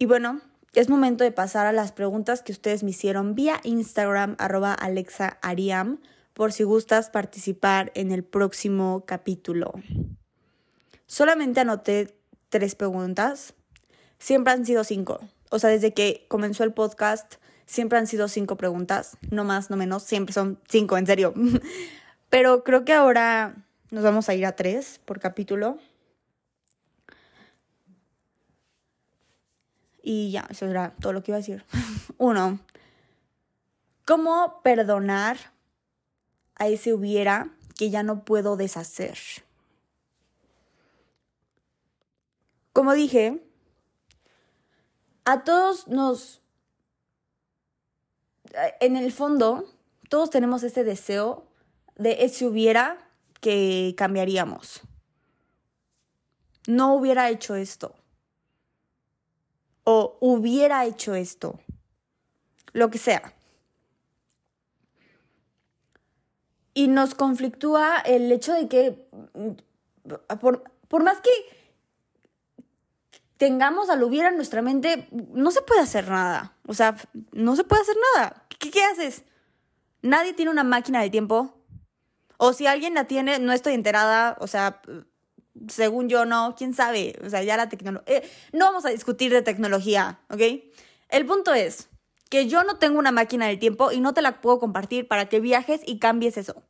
Y 0.00 0.06
bueno, 0.06 0.40
es 0.72 0.88
momento 0.90 1.22
de 1.22 1.30
pasar 1.30 1.66
a 1.66 1.72
las 1.72 1.92
preguntas 1.92 2.42
que 2.42 2.50
ustedes 2.50 2.82
me 2.82 2.90
hicieron 2.90 3.36
vía 3.36 3.60
Instagram, 3.62 4.34
arroba 4.40 4.74
Alexa 4.74 5.38
Ariam, 5.42 6.00
por 6.32 6.52
si 6.52 6.64
gustas 6.64 7.08
participar 7.08 7.92
en 7.94 8.10
el 8.10 8.24
próximo 8.24 9.04
capítulo. 9.06 9.72
Solamente 11.06 11.60
anoté 11.60 12.18
tres 12.48 12.74
preguntas. 12.74 13.54
Siempre 14.18 14.52
han 14.52 14.66
sido 14.66 14.82
cinco. 14.82 15.20
O 15.50 15.58
sea, 15.58 15.70
desde 15.70 15.94
que 15.94 16.26
comenzó 16.28 16.64
el 16.64 16.72
podcast, 16.72 17.34
siempre 17.66 17.98
han 17.98 18.06
sido 18.06 18.28
cinco 18.28 18.56
preguntas. 18.56 19.16
No 19.30 19.44
más, 19.44 19.70
no 19.70 19.76
menos. 19.76 20.02
Siempre 20.02 20.32
son 20.32 20.58
cinco, 20.68 20.96
en 20.98 21.06
serio. 21.06 21.34
Pero 22.30 22.64
creo 22.64 22.84
que 22.84 22.92
ahora 22.92 23.54
nos 23.90 24.02
vamos 24.02 24.28
a 24.28 24.34
ir 24.34 24.44
a 24.46 24.56
tres 24.56 25.00
por 25.04 25.20
capítulo. 25.20 25.78
Y 30.02 30.32
ya, 30.32 30.46
eso 30.50 30.66
era 30.66 30.94
todo 31.00 31.12
lo 31.12 31.22
que 31.22 31.30
iba 31.30 31.36
a 31.36 31.40
decir. 31.40 31.64
Uno, 32.18 32.58
¿cómo 34.04 34.60
perdonar 34.62 35.38
a 36.56 36.68
ese 36.68 36.92
hubiera 36.92 37.50
que 37.78 37.90
ya 37.90 38.02
no 38.02 38.24
puedo 38.24 38.56
deshacer? 38.56 39.16
Como 42.74 42.92
dije, 42.92 43.43
a 45.24 45.44
todos 45.44 45.88
nos, 45.88 46.40
en 48.80 48.96
el 48.96 49.12
fondo, 49.12 49.64
todos 50.08 50.30
tenemos 50.30 50.62
ese 50.62 50.84
deseo 50.84 51.46
de 51.96 52.24
ese 52.24 52.46
hubiera 52.46 52.98
que 53.40 53.94
cambiaríamos. 53.96 54.82
No 56.66 56.94
hubiera 56.94 57.30
hecho 57.30 57.56
esto 57.56 57.94
o 59.84 60.16
hubiera 60.20 60.84
hecho 60.86 61.14
esto, 61.14 61.60
lo 62.72 62.90
que 62.90 62.98
sea. 62.98 63.34
Y 66.72 66.88
nos 66.88 67.14
conflictúa 67.14 67.98
el 68.00 68.32
hecho 68.32 68.54
de 68.54 68.68
que, 68.68 69.06
mm, 69.34 69.50
por, 70.40 70.64
por 70.88 71.04
más 71.04 71.20
que 71.20 71.30
tengamos 73.36 73.90
al 73.90 74.02
hubiera 74.02 74.28
en 74.28 74.36
nuestra 74.36 74.62
mente, 74.62 75.08
no 75.12 75.50
se 75.50 75.62
puede 75.62 75.80
hacer 75.80 76.08
nada. 76.08 76.56
O 76.66 76.74
sea, 76.74 76.96
no 77.32 77.56
se 77.56 77.64
puede 77.64 77.82
hacer 77.82 77.96
nada. 78.14 78.46
¿Qué, 78.58 78.82
haces? 78.84 79.24
Nadie 80.02 80.32
tiene 80.32 80.50
una 80.50 80.64
máquina 80.64 81.02
de 81.02 81.10
tiempo. 81.10 81.54
O 82.36 82.52
si 82.52 82.66
alguien 82.66 82.94
la 82.94 83.04
tiene, 83.04 83.38
no 83.38 83.52
estoy 83.52 83.74
enterada. 83.74 84.36
O 84.40 84.46
sea, 84.46 84.80
según 85.68 86.08
yo, 86.08 86.24
no, 86.24 86.54
quién 86.56 86.74
sabe. 86.74 87.18
O 87.24 87.30
sea, 87.30 87.42
ya 87.42 87.56
la 87.56 87.68
tecnología. 87.68 88.16
Eh, 88.16 88.30
no 88.52 88.66
vamos 88.66 88.84
a 88.84 88.90
discutir 88.90 89.32
de 89.32 89.42
tecnología, 89.42 90.20
¿ok? 90.30 90.40
El 91.08 91.26
punto 91.26 91.54
es 91.54 91.88
que 92.30 92.46
yo 92.48 92.64
no 92.64 92.78
tengo 92.78 92.98
una 92.98 93.12
máquina 93.12 93.46
del 93.46 93.58
tiempo 93.58 93.92
y 93.92 94.00
no 94.00 94.14
te 94.14 94.22
la 94.22 94.40
puedo 94.40 94.58
compartir 94.58 95.06
para 95.06 95.28
que 95.28 95.40
viajes 95.40 95.80
y 95.86 95.98
cambies 95.98 96.36
eso. 96.36 96.62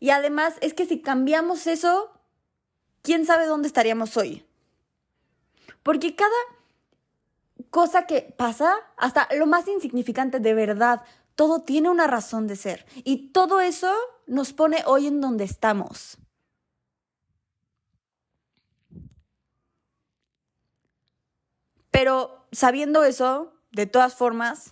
Y 0.00 0.10
además 0.10 0.54
es 0.60 0.74
que 0.74 0.84
si 0.84 1.00
cambiamos 1.00 1.68
eso, 1.68 2.10
quién 3.02 3.24
sabe 3.24 3.46
dónde 3.46 3.68
estaríamos 3.68 4.16
hoy. 4.16 4.44
Porque 5.82 6.14
cada 6.14 6.30
cosa 7.70 8.06
que 8.06 8.34
pasa, 8.36 8.74
hasta 8.96 9.28
lo 9.34 9.46
más 9.46 9.66
insignificante 9.68 10.40
de 10.40 10.54
verdad, 10.54 11.02
todo 11.34 11.62
tiene 11.62 11.90
una 11.90 12.06
razón 12.06 12.46
de 12.46 12.56
ser. 12.56 12.86
Y 13.04 13.28
todo 13.32 13.60
eso 13.60 13.92
nos 14.26 14.52
pone 14.52 14.82
hoy 14.86 15.06
en 15.06 15.20
donde 15.20 15.44
estamos. 15.44 16.18
Pero 21.90 22.46
sabiendo 22.52 23.04
eso, 23.04 23.52
de 23.70 23.86
todas 23.86 24.14
formas, 24.14 24.70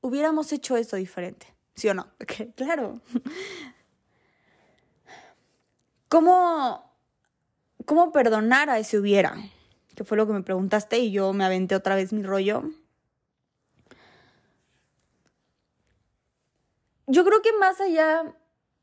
hubiéramos 0.00 0.52
hecho 0.52 0.76
eso 0.76 0.96
diferente, 0.96 1.54
¿sí 1.74 1.88
o 1.88 1.94
no? 1.94 2.08
claro. 2.56 3.00
¿Cómo, 6.08 6.91
¿Cómo 7.86 8.12
perdonar 8.12 8.70
a 8.70 8.78
ese 8.78 8.98
hubiera? 8.98 9.36
Que 9.94 10.04
fue 10.04 10.16
lo 10.16 10.26
que 10.26 10.32
me 10.32 10.42
preguntaste 10.42 10.98
y 10.98 11.10
yo 11.10 11.32
me 11.32 11.44
aventé 11.44 11.74
otra 11.74 11.94
vez 11.94 12.12
mi 12.12 12.22
rollo. 12.22 12.64
Yo 17.06 17.24
creo 17.24 17.42
que 17.42 17.52
más 17.58 17.80
allá 17.80 18.34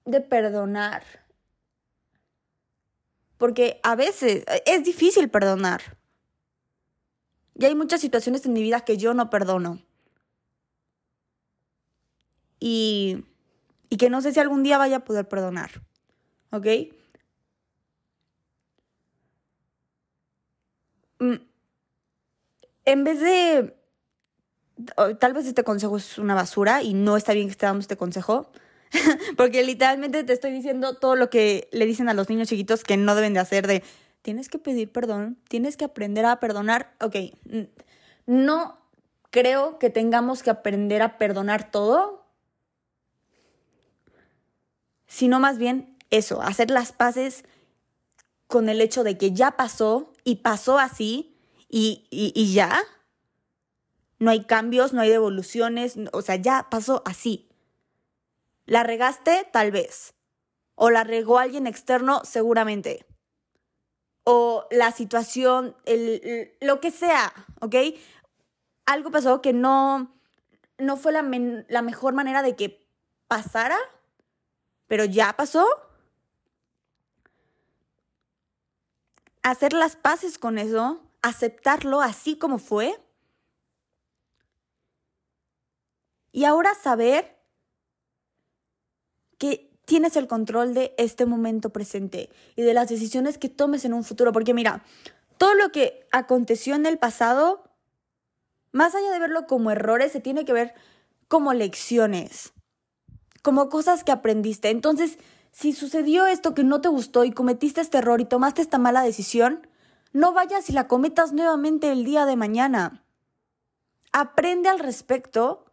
de 0.05 0.21
perdonar, 0.21 1.03
porque 3.37 3.79
a 3.83 3.95
veces 3.95 4.43
es 4.65 4.83
difícil 4.83 5.29
perdonar. 5.29 5.97
Y 7.55 7.65
hay 7.65 7.75
muchas 7.75 8.01
situaciones 8.01 8.45
en 8.45 8.53
mi 8.53 8.61
vida 8.61 8.81
que 8.81 8.97
yo 8.97 9.13
no 9.13 9.29
perdono. 9.29 9.79
Y, 12.59 13.25
y 13.89 13.97
que 13.97 14.09
no 14.09 14.21
sé 14.21 14.33
si 14.33 14.39
algún 14.39 14.63
día 14.63 14.77
vaya 14.77 14.97
a 14.97 15.05
poder 15.05 15.27
perdonar. 15.27 15.71
¿Ok? 16.51 16.67
En 21.19 23.03
vez 23.03 23.19
de... 23.19 23.75
Tal 25.19 25.33
vez 25.33 25.45
este 25.45 25.63
consejo 25.63 25.97
es 25.97 26.17
una 26.17 26.35
basura 26.35 26.81
y 26.83 26.93
no 26.93 27.17
está 27.17 27.33
bien 27.33 27.47
que 27.47 27.51
esté 27.51 27.65
dando 27.65 27.81
este 27.81 27.97
consejo. 27.97 28.49
Porque 29.37 29.63
literalmente 29.63 30.23
te 30.23 30.33
estoy 30.33 30.51
diciendo 30.51 30.95
todo 30.95 31.15
lo 31.15 31.29
que 31.29 31.67
le 31.71 31.85
dicen 31.85 32.09
a 32.09 32.13
los 32.13 32.29
niños 32.29 32.47
chiquitos 32.47 32.83
que 32.83 32.97
no 32.97 33.15
deben 33.15 33.33
de 33.33 33.39
hacer 33.39 33.67
de 33.67 33.83
tienes 34.21 34.49
que 34.49 34.59
pedir 34.59 34.91
perdón, 34.91 35.37
tienes 35.47 35.77
que 35.77 35.85
aprender 35.85 36.25
a 36.25 36.39
perdonar. 36.39 36.93
Ok, 37.01 37.15
no 38.25 38.77
creo 39.31 39.79
que 39.79 39.89
tengamos 39.89 40.43
que 40.43 40.49
aprender 40.49 41.01
a 41.01 41.17
perdonar 41.17 41.71
todo, 41.71 42.25
sino 45.07 45.39
más 45.39 45.57
bien 45.57 45.97
eso, 46.09 46.41
hacer 46.41 46.71
las 46.71 46.91
paces 46.91 47.43
con 48.47 48.69
el 48.69 48.81
hecho 48.81 49.03
de 49.03 49.17
que 49.17 49.31
ya 49.31 49.51
pasó 49.51 50.11
y 50.29 50.35
pasó 50.35 50.79
así 50.79 51.37
y, 51.69 52.07
y 52.11 52.53
ya. 52.53 52.81
No 54.19 54.31
hay 54.31 54.43
cambios, 54.43 54.91
no 54.93 55.01
hay 55.01 55.09
devoluciones, 55.09 55.95
o 56.11 56.21
sea, 56.21 56.35
ya 56.35 56.67
pasó 56.69 57.01
así. 57.05 57.49
¿La 58.65 58.83
regaste? 58.83 59.47
Tal 59.51 59.71
vez. 59.71 60.13
¿O 60.75 60.89
la 60.89 61.03
regó 61.03 61.39
alguien 61.39 61.67
externo? 61.67 62.21
Seguramente 62.25 63.05
o 64.31 64.67
la 64.69 64.91
situación, 64.91 65.75
el, 65.85 66.51
lo 66.61 66.79
que 66.79 66.91
sea, 66.91 67.33
¿ok? 67.61 67.75
Algo 68.85 69.09
pasó 69.09 69.41
que 69.41 69.53
no, 69.53 70.15
no 70.77 70.97
fue 70.97 71.11
la, 71.11 71.23
la 71.67 71.81
mejor 71.81 72.13
manera 72.13 72.43
de 72.43 72.55
que 72.55 72.87
pasara, 73.27 73.77
pero 74.85 75.03
ya 75.03 75.35
pasó. 75.35 75.65
Hacer 79.49 79.73
las 79.73 79.95
paces 79.95 80.37
con 80.37 80.57
eso, 80.57 81.01
aceptarlo 81.21 82.01
así 82.01 82.37
como 82.37 82.59
fue. 82.59 82.99
Y 86.31 86.45
ahora 86.45 86.73
saber 86.75 87.37
que 89.37 89.71
tienes 89.85 90.15
el 90.15 90.27
control 90.27 90.73
de 90.73 90.93
este 90.97 91.25
momento 91.25 91.71
presente 91.71 92.29
y 92.55 92.61
de 92.61 92.73
las 92.73 92.89
decisiones 92.89 93.37
que 93.37 93.49
tomes 93.49 93.85
en 93.85 93.93
un 93.93 94.03
futuro. 94.03 94.31
Porque 94.31 94.53
mira, 94.53 94.83
todo 95.37 95.55
lo 95.55 95.71
que 95.71 96.05
aconteció 96.11 96.75
en 96.75 96.85
el 96.85 96.99
pasado, 96.99 97.63
más 98.71 98.93
allá 98.93 99.09
de 99.09 99.19
verlo 99.19 99.47
como 99.47 99.71
errores, 99.71 100.11
se 100.11 100.21
tiene 100.21 100.45
que 100.45 100.53
ver 100.53 100.75
como 101.27 101.53
lecciones, 101.53 102.53
como 103.41 103.69
cosas 103.69 104.03
que 104.03 104.11
aprendiste. 104.11 104.69
Entonces, 104.69 105.17
si 105.51 105.73
sucedió 105.73 106.27
esto 106.27 106.53
que 106.53 106.63
no 106.63 106.81
te 106.81 106.89
gustó 106.89 107.23
y 107.23 107.31
cometiste 107.31 107.81
este 107.81 107.97
error 107.97 108.21
y 108.21 108.25
tomaste 108.25 108.61
esta 108.61 108.77
mala 108.77 109.01
decisión, 109.01 109.67
no 110.13 110.33
vayas 110.33 110.69
y 110.69 110.73
la 110.73 110.87
cometas 110.87 111.33
nuevamente 111.33 111.91
el 111.91 112.03
día 112.03 112.25
de 112.25 112.35
mañana. 112.35 113.03
Aprende 114.11 114.69
al 114.69 114.79
respecto, 114.79 115.65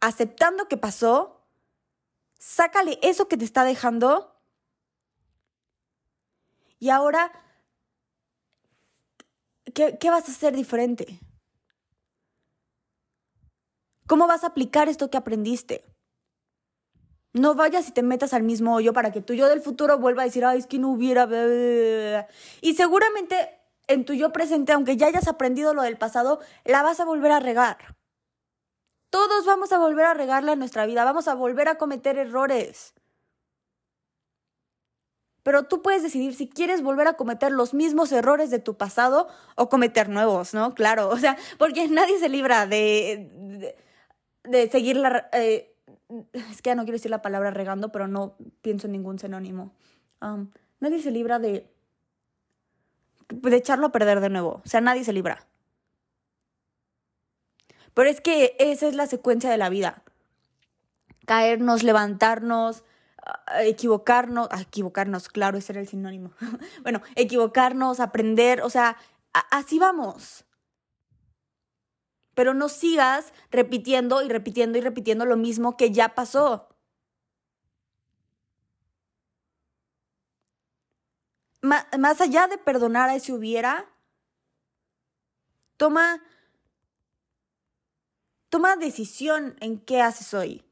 aceptando 0.00 0.68
que 0.68 0.76
pasó, 0.76 1.46
sácale 2.38 2.98
eso 3.02 3.28
que 3.28 3.36
te 3.36 3.44
está 3.44 3.64
dejando 3.64 4.32
y 6.82 6.90
ahora, 6.90 7.30
¿qué, 9.72 9.98
qué 9.98 10.10
vas 10.10 10.28
a 10.28 10.32
hacer 10.32 10.56
diferente? 10.56 11.20
¿Cómo 14.08 14.26
vas 14.26 14.42
a 14.42 14.48
aplicar 14.48 14.88
esto 14.88 15.08
que 15.08 15.16
aprendiste? 15.16 15.84
No 17.34 17.54
vayas 17.54 17.88
y 17.88 17.92
te 17.92 18.02
metas 18.02 18.34
al 18.34 18.42
mismo 18.42 18.74
hoyo 18.74 18.92
para 18.92 19.10
que 19.10 19.22
tu 19.22 19.32
yo 19.32 19.48
del 19.48 19.62
futuro 19.62 19.98
vuelva 19.98 20.22
a 20.22 20.26
decir, 20.26 20.44
ay, 20.44 20.58
es 20.58 20.66
que 20.66 20.78
no 20.78 20.90
hubiera... 20.90 21.26
Y 22.60 22.74
seguramente 22.74 23.58
en 23.88 24.04
tu 24.04 24.12
yo 24.12 24.32
presente, 24.32 24.72
aunque 24.72 24.96
ya 24.96 25.06
hayas 25.06 25.28
aprendido 25.28 25.74
lo 25.74 25.82
del 25.82 25.96
pasado, 25.96 26.40
la 26.64 26.82
vas 26.82 27.00
a 27.00 27.04
volver 27.04 27.32
a 27.32 27.40
regar. 27.40 27.96
Todos 29.10 29.44
vamos 29.46 29.72
a 29.72 29.78
volver 29.78 30.06
a 30.06 30.14
regarla 30.14 30.52
en 30.52 30.58
nuestra 30.58 30.86
vida, 30.86 31.04
vamos 31.04 31.28
a 31.28 31.34
volver 31.34 31.68
a 31.68 31.76
cometer 31.76 32.18
errores. 32.18 32.94
Pero 35.42 35.64
tú 35.64 35.82
puedes 35.82 36.02
decidir 36.02 36.34
si 36.34 36.48
quieres 36.48 36.82
volver 36.82 37.08
a 37.08 37.14
cometer 37.14 37.50
los 37.50 37.74
mismos 37.74 38.12
errores 38.12 38.50
de 38.50 38.58
tu 38.58 38.76
pasado 38.76 39.28
o 39.56 39.68
cometer 39.68 40.08
nuevos, 40.08 40.54
¿no? 40.54 40.74
Claro, 40.74 41.08
o 41.10 41.18
sea, 41.18 41.36
porque 41.58 41.88
nadie 41.88 42.18
se 42.18 42.28
libra 42.28 42.66
de, 42.66 43.74
de, 44.44 44.70
seguir 44.70 44.96
la... 44.96 45.28
Eh, 45.32 45.71
es 46.32 46.62
que 46.62 46.70
ya 46.70 46.74
no 46.74 46.82
quiero 46.82 46.96
decir 46.96 47.10
la 47.10 47.22
palabra 47.22 47.50
regando, 47.50 47.92
pero 47.92 48.08
no 48.08 48.36
pienso 48.60 48.86
en 48.86 48.92
ningún 48.92 49.18
sinónimo. 49.18 49.72
nadie 50.80 51.02
se 51.02 51.10
libra 51.10 51.38
de, 51.38 51.70
de 53.28 53.56
echarlo 53.56 53.86
a 53.86 53.92
perder 53.92 54.20
de 54.20 54.30
nuevo. 54.30 54.60
O 54.64 54.68
sea, 54.68 54.80
nadie 54.80 55.04
se 55.04 55.12
libra. 55.12 55.46
Pero 57.94 58.08
es 58.08 58.20
que 58.20 58.56
esa 58.58 58.88
es 58.88 58.94
la 58.94 59.06
secuencia 59.06 59.50
de 59.50 59.58
la 59.58 59.68
vida. 59.68 60.02
Caernos, 61.26 61.82
levantarnos, 61.82 62.84
equivocarnos, 63.60 64.48
equivocarnos, 64.60 65.28
claro, 65.28 65.58
ese 65.58 65.72
era 65.72 65.80
el 65.80 65.88
sinónimo. 65.88 66.32
bueno, 66.82 67.02
equivocarnos, 67.14 68.00
aprender, 68.00 68.62
o 68.62 68.70
sea, 68.70 68.96
así 69.50 69.78
vamos. 69.78 70.44
Pero 72.34 72.54
no 72.54 72.68
sigas 72.68 73.32
repitiendo 73.50 74.22
y 74.22 74.28
repitiendo 74.28 74.78
y 74.78 74.80
repitiendo 74.80 75.26
lo 75.26 75.36
mismo 75.36 75.76
que 75.76 75.90
ya 75.90 76.14
pasó. 76.14 76.68
más 81.62 82.20
allá 82.20 82.48
de 82.48 82.58
perdonar 82.58 83.08
a 83.08 83.14
ese 83.14 83.32
hubiera, 83.32 83.88
toma, 85.76 86.20
toma 88.48 88.76
decisión 88.76 89.56
en 89.60 89.78
qué 89.78 90.02
haces 90.02 90.34
hoy. 90.34 90.64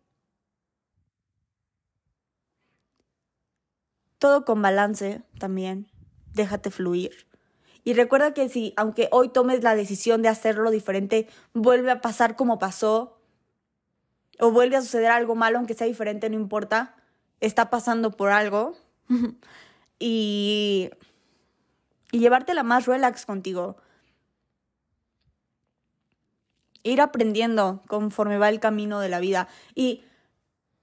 Todo 4.18 4.44
con 4.44 4.60
balance 4.60 5.22
también. 5.38 5.90
Déjate 6.34 6.70
fluir. 6.70 7.29
Y 7.84 7.94
recuerda 7.94 8.34
que 8.34 8.48
si, 8.48 8.74
aunque 8.76 9.08
hoy 9.10 9.30
tomes 9.30 9.62
la 9.62 9.74
decisión 9.74 10.22
de 10.22 10.28
hacerlo 10.28 10.70
diferente, 10.70 11.28
vuelve 11.54 11.90
a 11.90 12.00
pasar 12.00 12.36
como 12.36 12.58
pasó, 12.58 13.18
o 14.38 14.50
vuelve 14.50 14.76
a 14.76 14.82
suceder 14.82 15.10
algo 15.10 15.34
malo, 15.34 15.58
aunque 15.58 15.74
sea 15.74 15.86
diferente, 15.86 16.28
no 16.30 16.36
importa, 16.36 16.96
está 17.40 17.70
pasando 17.70 18.10
por 18.10 18.30
algo. 18.30 18.74
y, 19.98 20.90
y 22.10 22.18
llevártela 22.18 22.62
más 22.62 22.86
relax 22.86 23.26
contigo. 23.26 23.76
Ir 26.82 27.00
aprendiendo 27.00 27.82
conforme 27.86 28.38
va 28.38 28.48
el 28.48 28.60
camino 28.60 29.00
de 29.00 29.10
la 29.10 29.20
vida. 29.20 29.48
Y 29.74 30.04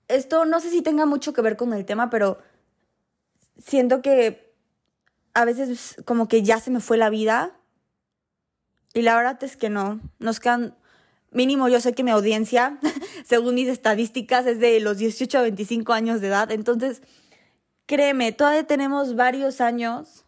esto 0.08 0.46
no 0.46 0.60
sé 0.60 0.70
si 0.70 0.82
tenga 0.82 1.06
mucho 1.06 1.34
que 1.34 1.42
ver 1.42 1.58
con 1.58 1.74
el 1.74 1.86
tema, 1.86 2.10
pero 2.10 2.38
siento 3.58 4.02
que 4.02 4.47
a 5.38 5.46
veces 5.46 5.98
como 6.04 6.28
que 6.28 6.42
ya 6.42 6.60
se 6.60 6.72
me 6.72 6.80
fue 6.80 6.98
la 6.98 7.12
vida. 7.12 7.52
Y 8.96 9.04
la 9.04 9.16
verdad 9.16 9.44
es 9.44 9.56
que 9.56 9.70
no. 9.70 10.00
Nos 10.18 10.40
quedan, 10.40 10.76
mínimo 11.30 11.70
yo 11.70 11.80
sé 11.80 11.94
que 11.94 12.04
mi 12.04 12.10
audiencia, 12.10 12.80
según 13.24 13.54
mis 13.54 13.68
estadísticas, 13.68 14.48
es 14.48 14.60
de 14.60 14.80
los 14.80 14.98
18 14.98 15.38
a 15.38 15.42
25 15.44 15.94
años 15.94 16.22
de 16.22 16.30
edad. 16.30 16.52
Entonces, 16.52 17.04
créeme, 17.86 18.32
todavía 18.32 18.66
tenemos 18.66 19.16
varios 19.16 19.62
años, 19.62 20.26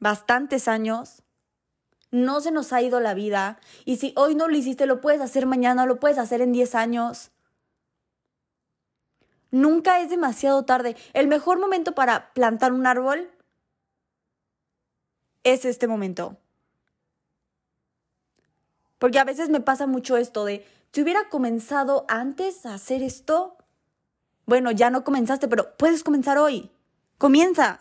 bastantes 0.00 0.66
años. 0.66 1.22
No 2.10 2.40
se 2.40 2.50
nos 2.50 2.72
ha 2.72 2.82
ido 2.82 2.98
la 2.98 3.14
vida. 3.14 3.60
Y 3.84 3.98
si 3.98 4.12
hoy 4.16 4.34
no 4.34 4.48
lo 4.48 4.56
hiciste, 4.56 4.86
lo 4.86 5.00
puedes 5.00 5.20
hacer 5.20 5.46
mañana, 5.46 5.86
lo 5.86 6.00
puedes 6.00 6.18
hacer 6.18 6.40
en 6.40 6.50
10 6.50 6.74
años. 6.74 7.30
Nunca 9.52 10.00
es 10.00 10.10
demasiado 10.10 10.64
tarde. 10.64 10.96
El 11.12 11.28
mejor 11.28 11.60
momento 11.60 11.94
para 11.94 12.32
plantar 12.32 12.72
un 12.72 12.88
árbol 12.88 13.30
es 15.46 15.64
este 15.64 15.86
momento. 15.86 16.36
Porque 18.98 19.20
a 19.20 19.24
veces 19.24 19.48
me 19.48 19.60
pasa 19.60 19.86
mucho 19.86 20.16
esto 20.16 20.44
de, 20.44 20.66
si 20.92 21.02
hubiera 21.02 21.28
comenzado 21.28 22.04
antes 22.08 22.66
a 22.66 22.74
hacer 22.74 23.02
esto, 23.02 23.56
bueno, 24.44 24.72
ya 24.72 24.90
no 24.90 25.04
comenzaste, 25.04 25.46
pero 25.46 25.76
puedes 25.76 26.02
comenzar 26.02 26.38
hoy. 26.38 26.70
Comienza. 27.16 27.78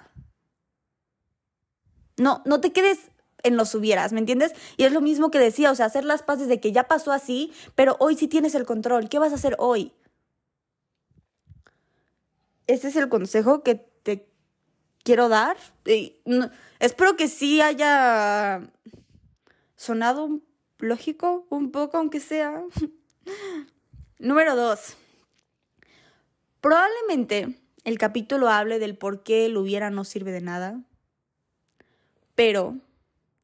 No, 2.17 2.43
no 2.45 2.61
te 2.61 2.71
quedes 2.71 2.99
en 3.41 3.57
los 3.57 3.73
hubieras, 3.73 4.13
¿me 4.13 4.19
entiendes? 4.19 4.53
Y 4.77 4.83
es 4.83 4.91
lo 4.91 5.01
mismo 5.01 5.31
que 5.31 5.39
decía, 5.39 5.71
o 5.71 5.75
sea, 5.75 5.87
hacer 5.87 6.05
las 6.05 6.21
paces 6.21 6.47
de 6.47 6.59
que 6.59 6.71
ya 6.71 6.87
pasó 6.87 7.11
así, 7.11 7.51
pero 7.73 7.95
hoy 7.99 8.15
sí 8.15 8.27
tienes 8.27 8.53
el 8.53 8.65
control. 8.65 9.09
¿Qué 9.09 9.17
vas 9.17 9.31
a 9.31 9.35
hacer 9.35 9.55
hoy? 9.57 9.91
Ese 12.67 12.89
es 12.89 12.95
el 12.95 13.09
consejo 13.09 13.63
que 13.63 13.94
quiero 15.05 15.29
dar. 15.29 15.55
Y 15.85 16.17
espero 16.79 17.15
que 17.15 17.29
sí 17.29 17.61
haya 17.61 18.69
sonado 19.77 20.41
lógico 20.79 21.47
un 21.49 21.71
poco, 21.71 21.97
aunque 21.97 22.19
sea. 22.19 22.61
Número 24.19 24.57
dos. 24.57 24.97
Probablemente 26.59 27.57
el 27.85 27.97
capítulo 27.97 28.49
hable 28.49 28.79
del 28.79 28.97
por 28.97 29.23
qué 29.23 29.45
el 29.45 29.55
hubiera 29.55 29.89
no 29.91 30.03
sirve 30.03 30.31
de 30.31 30.41
nada. 30.41 30.81
Pero, 32.33 32.77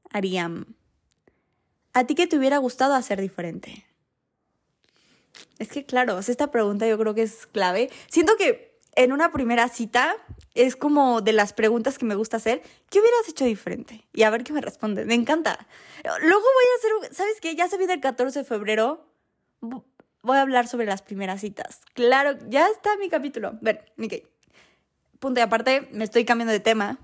Ariam, 0.10 0.76
¿a 1.94 2.06
ti 2.06 2.16
qué 2.16 2.28
te 2.28 2.38
hubiera 2.38 2.58
gustado 2.58 2.96
hacer 2.96 3.22
diferente? 3.22 3.86
Es 5.60 5.70
que, 5.70 5.86
claro, 5.86 6.18
esta 6.20 6.52
pregunta 6.52 6.88
yo 6.88 6.98
creo 6.98 7.14
que 7.14 7.22
es 7.22 7.46
clave. 7.46 7.90
Siento 8.10 8.36
que 8.36 8.71
en 8.96 9.12
una 9.12 9.32
primera 9.32 9.70
cita 9.70 10.16
es 10.54 10.76
como 10.76 11.22
de 11.22 11.32
las 11.32 11.54
preguntas 11.54 11.98
que 11.98 12.06
me 12.06 12.16
gusta 12.16 12.38
hacer. 12.38 12.62
¿Qué 12.90 13.00
hubieras 13.00 13.28
hecho 13.30 13.46
diferente? 13.46 14.06
Y 14.14 14.24
a 14.24 14.30
ver 14.30 14.44
qué 14.44 14.54
me 14.54 14.62
responde. 14.62 15.06
Me 15.06 15.14
encanta. 15.14 15.68
Luego 16.04 16.42
voy 16.42 17.00
a 17.00 17.06
hacer, 17.06 17.16
¿sabes 17.16 17.40
qué? 17.40 17.56
Ya 17.56 17.70
se 17.70 17.78
viene 17.78 17.94
el 17.94 18.02
14 18.02 18.40
de 18.40 18.46
febrero. 18.46 19.06
Voy 19.62 20.38
a 20.38 20.42
hablar 20.42 20.68
sobre 20.68 20.86
las 20.86 21.02
primeras 21.02 21.42
citas. 21.42 21.82
Claro, 21.94 22.38
ya 22.50 22.68
está 22.68 22.98
mi 22.98 23.10
capítulo. 23.10 23.58
Ver, 23.62 23.94
ok. 23.98 24.14
Punto 25.20 25.40
y 25.40 25.44
aparte, 25.44 25.88
me 25.92 26.04
estoy 26.04 26.26
cambiando 26.26 26.52
de 26.52 26.60
tema. 26.60 26.98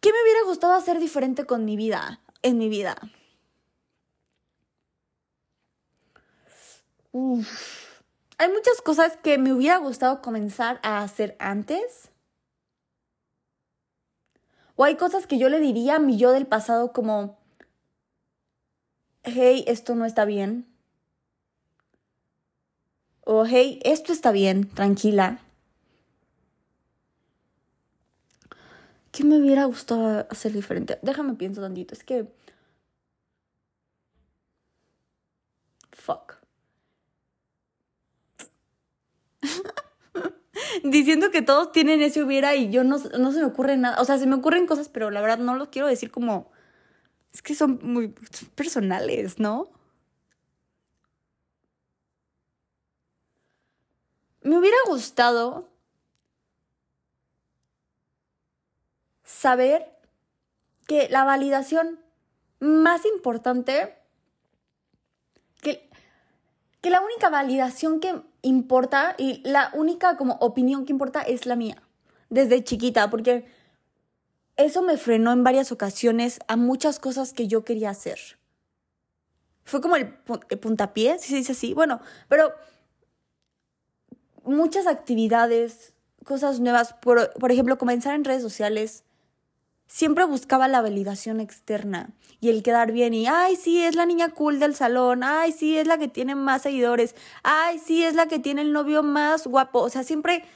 ¿Qué 0.00 0.12
me 0.12 0.22
hubiera 0.22 0.42
gustado 0.44 0.74
hacer 0.74 0.98
diferente 0.98 1.46
con 1.46 1.64
mi 1.64 1.76
vida? 1.76 2.20
En 2.42 2.58
mi 2.58 2.68
vida. 2.68 2.96
Uf 7.12 7.81
hay 8.42 8.50
muchas 8.50 8.82
cosas 8.82 9.16
que 9.16 9.38
me 9.38 9.52
hubiera 9.52 9.76
gustado 9.76 10.20
comenzar 10.20 10.80
a 10.82 11.02
hacer 11.02 11.36
antes. 11.38 12.10
O 14.74 14.84
hay 14.84 14.96
cosas 14.96 15.28
que 15.28 15.38
yo 15.38 15.48
le 15.48 15.60
diría 15.60 15.96
a 15.96 15.98
mi 16.00 16.18
yo 16.18 16.32
del 16.32 16.46
pasado 16.46 16.92
como, 16.92 17.38
hey, 19.22 19.64
esto 19.68 19.94
no 19.94 20.04
está 20.04 20.24
bien. 20.24 20.66
O 23.24 23.46
hey, 23.46 23.78
esto 23.84 24.12
está 24.12 24.32
bien, 24.32 24.68
tranquila. 24.68 25.38
¿Qué 29.12 29.22
me 29.22 29.38
hubiera 29.38 29.66
gustado 29.66 30.26
hacer 30.30 30.52
diferente? 30.52 30.98
Déjame 31.02 31.34
pienso 31.34 31.60
tantito. 31.60 31.94
Es 31.94 32.02
que. 32.02 32.26
Fuck. 35.92 36.41
Diciendo 40.84 41.30
que 41.30 41.42
todos 41.42 41.72
tienen 41.72 42.02
ese 42.02 42.22
hubiera 42.22 42.54
y 42.54 42.70
yo 42.70 42.84
no, 42.84 42.98
no 42.98 43.32
se 43.32 43.40
me 43.40 43.46
ocurre 43.46 43.76
nada. 43.76 44.00
O 44.00 44.04
sea, 44.04 44.18
se 44.18 44.26
me 44.26 44.36
ocurren 44.36 44.66
cosas, 44.66 44.88
pero 44.88 45.10
la 45.10 45.20
verdad 45.20 45.38
no 45.38 45.54
lo 45.54 45.70
quiero 45.70 45.88
decir 45.88 46.10
como. 46.10 46.50
Es 47.32 47.42
que 47.42 47.54
son 47.54 47.78
muy 47.82 48.08
personales, 48.54 49.38
¿no? 49.38 49.70
Me 54.42 54.58
hubiera 54.58 54.76
gustado 54.86 55.68
saber 59.24 59.88
que 60.86 61.08
la 61.08 61.24
validación 61.24 62.00
más 62.60 63.04
importante, 63.06 63.96
que, 65.60 65.88
que 66.80 66.90
la 66.90 67.00
única 67.00 67.30
validación 67.30 67.98
que 68.00 68.20
importa 68.42 69.14
y 69.18 69.40
la 69.44 69.70
única 69.74 70.16
como 70.16 70.34
opinión 70.34 70.84
que 70.84 70.92
importa 70.92 71.22
es 71.22 71.46
la 71.46 71.56
mía, 71.56 71.82
desde 72.28 72.62
chiquita, 72.62 73.08
porque 73.08 73.46
eso 74.56 74.82
me 74.82 74.98
frenó 74.98 75.32
en 75.32 75.44
varias 75.44 75.72
ocasiones 75.72 76.38
a 76.48 76.56
muchas 76.56 76.98
cosas 76.98 77.32
que 77.32 77.48
yo 77.48 77.64
quería 77.64 77.90
hacer. 77.90 78.18
Fue 79.64 79.80
como 79.80 79.96
el, 79.96 80.12
puntapié, 80.60 81.18
si 81.18 81.30
se 81.30 81.36
dice 81.36 81.52
así. 81.52 81.72
Bueno, 81.72 82.00
pero 82.28 82.52
muchas 84.44 84.86
actividades, 84.86 85.94
cosas 86.24 86.60
nuevas, 86.60 86.92
por, 86.94 87.32
por 87.34 87.52
ejemplo, 87.52 87.78
comenzar 87.78 88.14
en 88.14 88.24
redes 88.24 88.42
sociales, 88.42 89.04
siempre 89.92 90.24
buscaba 90.24 90.68
la 90.68 90.80
validación 90.80 91.38
externa 91.38 92.14
y 92.40 92.48
el 92.48 92.62
quedar 92.62 92.92
bien 92.92 93.12
y, 93.12 93.26
ay, 93.26 93.56
sí, 93.56 93.84
es 93.84 93.94
la 93.94 94.06
niña 94.06 94.30
cool 94.30 94.58
del 94.58 94.74
salón, 94.74 95.22
ay, 95.22 95.52
sí, 95.52 95.76
es 95.76 95.86
la 95.86 95.98
que 95.98 96.08
tiene 96.08 96.34
más 96.34 96.62
seguidores, 96.62 97.14
ay, 97.42 97.78
sí, 97.78 98.02
es 98.02 98.14
la 98.14 98.26
que 98.26 98.38
tiene 98.38 98.62
el 98.62 98.72
novio 98.72 99.02
más 99.02 99.46
guapo, 99.46 99.80
o 99.80 99.90
sea, 99.90 100.02
siempre 100.02 100.46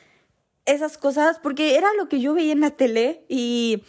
esas 0.65 0.97
cosas, 0.97 1.39
porque 1.39 1.77
era 1.77 1.93
lo 1.99 2.09
que 2.09 2.19
yo 2.19 2.33
veía 2.33 2.53
en 2.53 2.61
la 2.61 2.71
tele 2.71 3.27
y, 3.29 3.85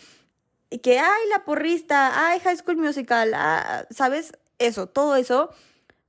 que, 0.84 1.00
ay, 1.00 1.30
la 1.30 1.46
porrista, 1.46 2.28
ay, 2.28 2.42
High 2.42 2.58
School 2.58 2.76
Musical, 2.76 3.32
ah, 3.34 3.86
¿sabes? 3.90 4.34
Eso, 4.60 4.88
todo 4.88 5.16
eso, 5.16 5.50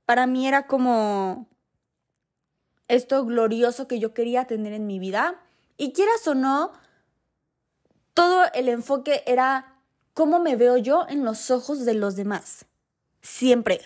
para 0.04 0.26
mí 0.26 0.48
era 0.48 0.66
como 0.66 1.46
esto 2.88 3.24
glorioso 3.24 3.86
que 3.86 4.00
yo 4.00 4.14
quería 4.14 4.46
tener 4.46 4.72
en 4.72 4.88
mi 4.88 4.98
vida. 4.98 5.40
Y 5.76 5.92
quieras 5.92 6.26
o 6.26 6.34
no, 6.34 6.72
todo 8.18 8.46
el 8.52 8.68
enfoque 8.68 9.22
era 9.26 9.76
cómo 10.12 10.40
me 10.40 10.56
veo 10.56 10.76
yo 10.76 11.06
en 11.08 11.24
los 11.24 11.52
ojos 11.52 11.84
de 11.84 11.94
los 11.94 12.16
demás. 12.16 12.66
Siempre. 13.22 13.80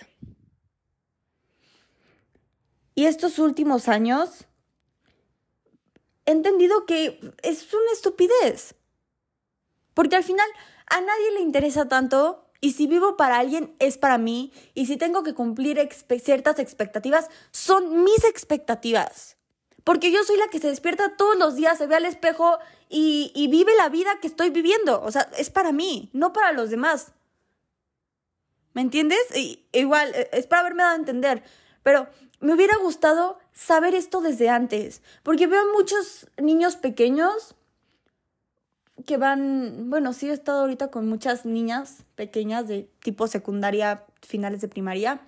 Y 2.95 3.05
estos 3.05 3.37
últimos 3.37 3.87
años 3.87 4.47
he 6.25 6.31
entendido 6.31 6.87
que 6.87 7.19
es 7.43 7.71
una 7.75 7.91
estupidez. 7.93 8.73
Porque 9.93 10.15
al 10.15 10.23
final 10.23 10.47
a 10.87 10.99
nadie 10.99 11.31
le 11.35 11.41
interesa 11.41 11.87
tanto 11.87 12.49
y 12.59 12.71
si 12.71 12.87
vivo 12.87 13.15
para 13.15 13.37
alguien 13.37 13.75
es 13.77 13.99
para 13.99 14.17
mí 14.17 14.51
y 14.73 14.87
si 14.87 14.97
tengo 14.97 15.21
que 15.21 15.35
cumplir 15.35 15.77
ciertas 16.23 16.57
expectativas 16.57 17.29
son 17.51 18.03
mis 18.03 18.23
expectativas. 18.23 19.37
Porque 19.83 20.11
yo 20.11 20.23
soy 20.23 20.37
la 20.37 20.47
que 20.47 20.59
se 20.59 20.69
despierta 20.69 21.17
todos 21.17 21.37
los 21.37 21.55
días, 21.55 21.77
se 21.77 21.87
ve 21.87 21.95
al 21.95 22.05
espejo 22.05 22.57
y, 22.95 23.47
vive 23.47 23.71
la 23.75 23.89
vida 23.89 24.19
que 24.21 24.27
estoy 24.27 24.51
viviendo. 24.51 25.01
O 25.01 25.11
sea, 25.11 25.29
es 25.37 25.49
para 25.49 25.71
mí, 25.71 26.09
no 26.13 26.31
para 26.31 26.51
los 26.51 26.69
demás. 26.69 27.11
¿Me 28.73 28.81
entiendes? 28.81 29.19
igual, 29.71 30.13
e, 30.13 30.29
es 30.31 30.47
para 30.47 30.61
haberme 30.61 30.83
dado 30.83 30.95
a 30.95 30.99
entender. 30.99 31.43
Pero 31.81 32.07
me 32.39 32.53
hubiera 32.53 32.77
gustado 32.77 33.39
saber 33.51 33.95
esto 33.95 34.21
desde 34.21 34.49
antes. 34.49 35.01
Porque 35.23 35.47
veo 35.47 35.63
muchos 35.73 36.27
niños 36.37 36.75
pequeños 36.75 37.55
que 39.07 39.17
van, 39.17 39.89
bueno, 39.89 40.13
sí 40.13 40.29
he 40.29 40.33
estado 40.33 40.61
ahorita 40.61 40.91
con 40.91 41.09
muchas 41.09 41.45
niñas 41.45 42.03
pequeñas 42.15 42.67
de 42.67 42.89
tipo 43.01 43.25
secundaria, 43.27 44.05
finales 44.21 44.61
de 44.61 44.67
primaria 44.67 45.21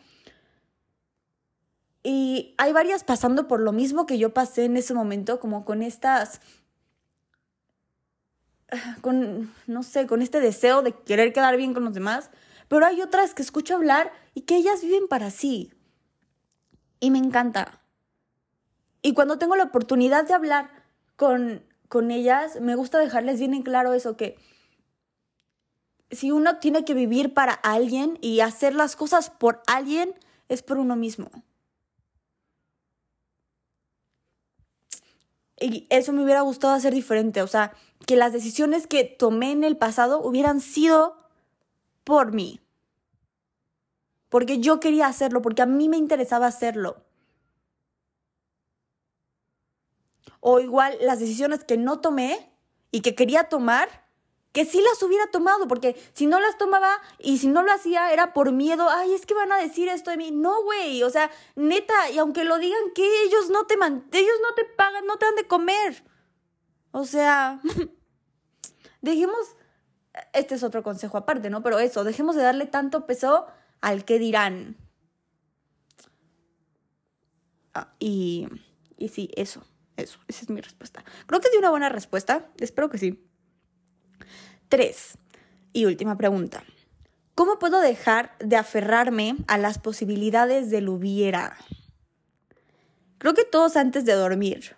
y 2.08 2.54
hay 2.60 2.71
varias 2.71 3.04
pasando 3.04 3.47
por 3.47 3.60
lo 3.60 3.71
mismo 3.71 4.06
que 4.06 4.19
yo 4.19 4.32
pasé 4.32 4.65
en 4.65 4.78
ese 4.78 4.93
momento, 4.93 5.39
como 5.39 5.65
con 5.65 5.82
estas, 5.82 6.39
con, 9.01 9.54
no 9.67 9.84
sé, 9.84 10.08
con 10.08 10.21
este 10.21 10.39
deseo 10.39 10.82
de 10.82 10.93
querer 10.93 11.34
quedar 11.34 11.58
bien 11.58 11.73
con 11.73 11.84
los 11.84 11.93
demás, 11.93 12.30
pero 12.67 12.86
hay 12.86 13.01
otras 13.01 13.34
que 13.34 13.41
escucho 13.41 13.75
hablar 13.75 14.12
y 14.34 14.41
que 14.41 14.56
ellas 14.56 14.82
viven 14.82 15.08
para 15.08 15.32
sí. 15.32 15.71
Y 16.99 17.12
me 17.12 17.19
encanta. 17.19 17.82
Y 19.01 19.13
cuando 19.13 19.38
tengo 19.38 19.56
la 19.56 19.65
oportunidad 19.65 20.28
de 20.28 20.34
hablar 20.34 20.69
con, 21.15 21.63
con 21.89 22.10
ellas, 22.10 22.60
me 22.60 22.75
gusta 22.75 22.97
dejarles 22.97 23.39
bien 23.39 23.54
en 23.54 23.62
claro 23.62 23.93
eso, 23.93 24.17
que 24.17 24.38
si 26.10 26.32
uno 26.32 26.58
tiene 26.58 26.86
que 26.86 26.93
vivir 26.93 27.34
para 27.34 27.54
alguien 27.54 28.17
y 28.21 28.39
hacer 28.39 28.73
las 28.73 28.95
cosas 28.95 29.30
por 29.30 29.62
alguien, 29.67 30.13
es 30.49 30.63
por 30.63 30.78
uno 30.78 30.95
mismo. 30.95 31.30
Y 35.60 35.88
eso 35.89 36.12
me 36.12 36.24
hubiera 36.24 36.41
gustado 36.41 36.74
hacer 36.74 36.94
diferente, 36.94 37.41
o 37.41 37.48
sea, 37.48 37.74
que 38.06 38.15
las 38.15 38.34
decisiones 38.34 38.88
que 38.88 39.04
tomé 39.06 39.52
en 39.52 39.63
el 39.63 39.78
pasado 39.78 40.22
hubieran 40.22 40.60
sido 40.60 41.18
por 42.04 42.34
mí. 42.34 42.60
Porque 44.30 44.60
yo 44.60 44.80
quería 44.80 45.08
hacerlo, 45.08 45.41
porque 45.41 45.62
a 45.62 45.65
mí 45.65 45.88
me 45.88 45.98
interesaba 45.98 46.48
hacerlo. 46.48 47.06
O 50.41 50.60
igual 50.60 50.98
las 51.02 51.20
decisiones 51.20 51.63
que 51.63 51.78
no 51.78 52.02
tomé 52.02 52.52
y 52.91 53.02
que 53.02 53.15
quería 53.15 53.46
tomar, 53.46 54.05
que 54.56 54.63
sí 54.63 54.82
las 54.82 55.04
hubiera 55.04 55.28
tomado, 55.28 55.68
porque 55.68 56.02
si 56.13 56.28
no 56.28 56.39
las 56.39 56.58
tomaba 56.58 57.02
y 57.20 57.39
si 57.39 57.50
no 57.50 57.62
lo 57.62 57.74
hacía 57.74 58.13
era 58.13 58.32
por 58.32 58.54
miedo, 58.54 58.88
ay, 58.89 59.13
es 59.13 59.26
que 59.26 59.34
van 59.34 59.52
a 59.52 59.58
decir 59.58 59.89
esto 59.89 60.12
de 60.12 60.18
mí. 60.18 60.32
No, 60.32 60.63
güey, 60.63 61.04
o 61.04 61.10
sea, 61.10 61.30
neta, 61.58 62.10
y 62.10 62.20
aunque 62.20 62.46
lo 62.46 62.58
digan, 62.58 62.80
que 62.96 63.04
ellos 63.24 63.50
no 63.50 63.65
te 63.65 63.76
man 63.76 64.08
ellos 64.13 64.38
no 64.41 64.56
te 64.56 64.63
pagan, 64.63 65.06
no 65.08 65.18
te 65.18 65.26
dan 65.26 65.36
de 65.36 65.46
comer. 65.46 66.06
O 66.91 67.04
sea, 67.04 67.60
dejemos, 69.02 69.58
este 70.32 70.56
es 70.56 70.63
otro 70.63 70.84
consejo 70.84 71.18
aparte, 71.18 71.50
¿no? 71.50 71.62
Pero 71.62 71.78
eso, 71.80 72.06
dejemos 72.06 72.38
de 72.38 72.44
darle 72.44 72.65
tanto 72.65 73.06
peso 73.06 73.48
al 73.82 74.06
que 74.06 74.20
dirán. 74.20 74.78
Ah, 77.74 77.94
y, 78.00 78.48
y 78.96 79.10
sí, 79.10 79.32
eso, 79.36 79.65
eso, 79.98 80.18
esa 80.30 80.44
es 80.44 80.50
mi 80.50 80.62
respuesta. 80.62 81.04
Creo 81.26 81.41
que 81.41 81.50
di 81.50 81.58
una 81.58 81.72
buena 81.72 81.89
respuesta, 81.89 82.48
espero 82.58 82.89
que 82.89 83.00
sí. 83.00 83.22
Tres. 84.69 85.17
Y 85.73 85.86
última 85.86 86.17
pregunta. 86.17 86.63
¿Cómo 87.36 87.60
puedo 87.60 87.82
dejar 87.82 88.36
de 88.39 88.56
aferrarme 88.56 89.36
a 89.47 89.58
las 89.58 89.78
posibilidades 89.78 90.69
del 90.71 90.89
hubiera? 90.89 91.58
Creo 93.17 93.34
que 93.34 93.43
todos 93.43 93.75
antes 93.75 94.06
de 94.06 94.13
dormir 94.13 94.75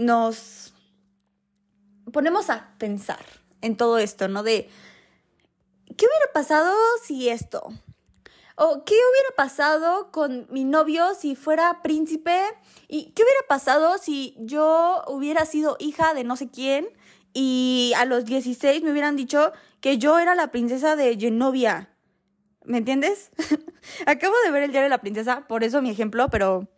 nos 0.00 0.74
ponemos 2.12 2.50
a 2.50 2.74
pensar 2.78 3.24
en 3.62 3.76
todo 3.76 3.98
esto, 3.98 4.28
¿no? 4.28 4.42
De, 4.42 4.68
¿qué 5.86 6.06
hubiera 6.06 6.32
pasado 6.32 6.74
si 7.02 7.28
esto? 7.28 7.72
¿O 8.62 8.84
qué 8.84 8.92
hubiera 8.92 9.36
pasado 9.36 10.12
con 10.12 10.46
mi 10.50 10.64
novio 10.64 11.14
si 11.14 11.34
fuera 11.34 11.80
príncipe? 11.82 12.42
¿Y 12.88 13.12
qué 13.12 13.22
hubiera 13.22 13.46
pasado 13.48 13.96
si 13.96 14.36
yo 14.38 15.02
hubiera 15.06 15.46
sido 15.46 15.78
hija 15.80 16.12
de 16.12 16.24
no 16.24 16.36
sé 16.36 16.50
quién 16.50 16.86
y 17.32 17.94
a 17.96 18.04
los 18.04 18.26
16 18.26 18.82
me 18.82 18.92
hubieran 18.92 19.16
dicho 19.16 19.52
que 19.80 19.96
yo 19.96 20.18
era 20.18 20.34
la 20.34 20.50
princesa 20.50 20.94
de 20.94 21.16
Genovia? 21.18 21.88
¿Me 22.66 22.76
entiendes? 22.76 23.30
Acabo 24.06 24.34
de 24.44 24.50
ver 24.50 24.64
el 24.64 24.72
diario 24.72 24.90
de 24.90 24.90
la 24.90 25.00
princesa, 25.00 25.48
por 25.48 25.64
eso 25.64 25.80
mi 25.80 25.88
ejemplo, 25.88 26.28
pero 26.28 26.68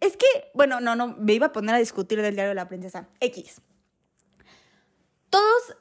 es 0.00 0.16
que, 0.16 0.26
bueno, 0.54 0.80
no, 0.80 0.96
no, 0.96 1.14
me 1.20 1.34
iba 1.34 1.46
a 1.46 1.52
poner 1.52 1.76
a 1.76 1.78
discutir 1.78 2.20
del 2.20 2.34
diario 2.34 2.48
de 2.48 2.56
la 2.56 2.66
princesa. 2.66 3.06
X. 3.20 3.60
Todos 5.30 5.76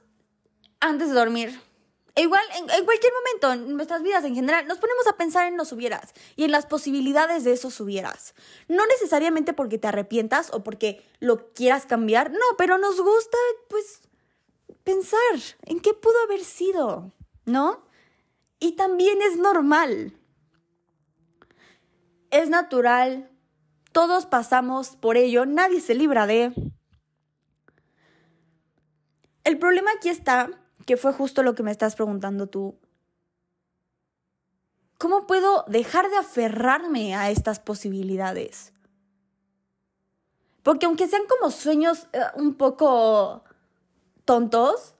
antes 0.81 1.07
de 1.07 1.15
dormir 1.15 1.59
e 2.15 2.21
igual, 2.21 2.43
en, 2.55 2.85
cualquier 2.85 3.11
momento, 3.11 3.51
en 3.51 3.75
nuestras 3.75 4.01
vidas 4.01 4.23
en 4.23 4.35
general, 4.35 4.65
nos 4.67 4.77
ponemos 4.77 5.05
a 5.05 5.17
pensar 5.17 5.47
en 5.47 5.57
los 5.57 5.73
hubieras 5.73 6.13
y 6.37 6.45
en 6.45 6.51
las 6.51 6.65
posibilidades 6.65 7.43
de 7.43 7.51
esos 7.51 7.77
hubieras. 7.81 8.35
No 8.69 8.85
necesariamente 8.87 9.51
porque 9.53 9.77
te 9.77 9.89
arrepientas 9.89 10.49
o 10.53 10.63
porque 10.63 11.03
lo 11.19 11.51
quieras 11.51 11.85
cambiar, 11.85 12.31
no, 12.31 12.45
pero 12.57 12.77
nos 12.77 13.01
gusta, 13.01 13.37
pues, 13.67 14.01
pensar 14.85 15.19
en 15.63 15.81
qué 15.81 15.93
pudo 15.93 16.15
haber 16.23 16.45
sido, 16.45 17.11
¿no? 17.43 17.85
Y 18.59 18.77
también 18.77 19.21
es 19.21 19.35
normal. 19.35 20.17
Es 22.31 22.47
natural. 22.49 23.29
Todos 23.91 24.25
pasamos 24.25 24.95
por 24.95 25.17
ello, 25.17 25.45
nadie 25.45 25.81
se 25.81 25.95
libra 25.95 26.27
de... 26.27 26.53
el 29.43 29.59
problema 29.59 29.91
aquí 29.97 30.09
está, 30.09 30.49
que 30.85 30.97
fue 30.97 31.13
justo 31.13 31.43
lo 31.43 31.55
que 31.55 31.63
me 31.63 31.71
estás 31.71 31.95
preguntando 31.95 32.47
tú. 32.47 32.77
¿Cómo 34.97 35.27
puedo 35.27 35.65
dejar 35.67 36.09
de 36.09 36.17
aferrarme 36.17 37.15
a 37.15 37.29
estas 37.29 37.59
posibilidades? 37.59 38.73
Porque 40.63 40.85
aunque 40.85 41.07
sean 41.07 41.23
como 41.27 41.51
sueños 41.51 42.07
eh, 42.13 42.21
un 42.35 42.55
poco 42.55 43.43
tontos, 44.23 44.95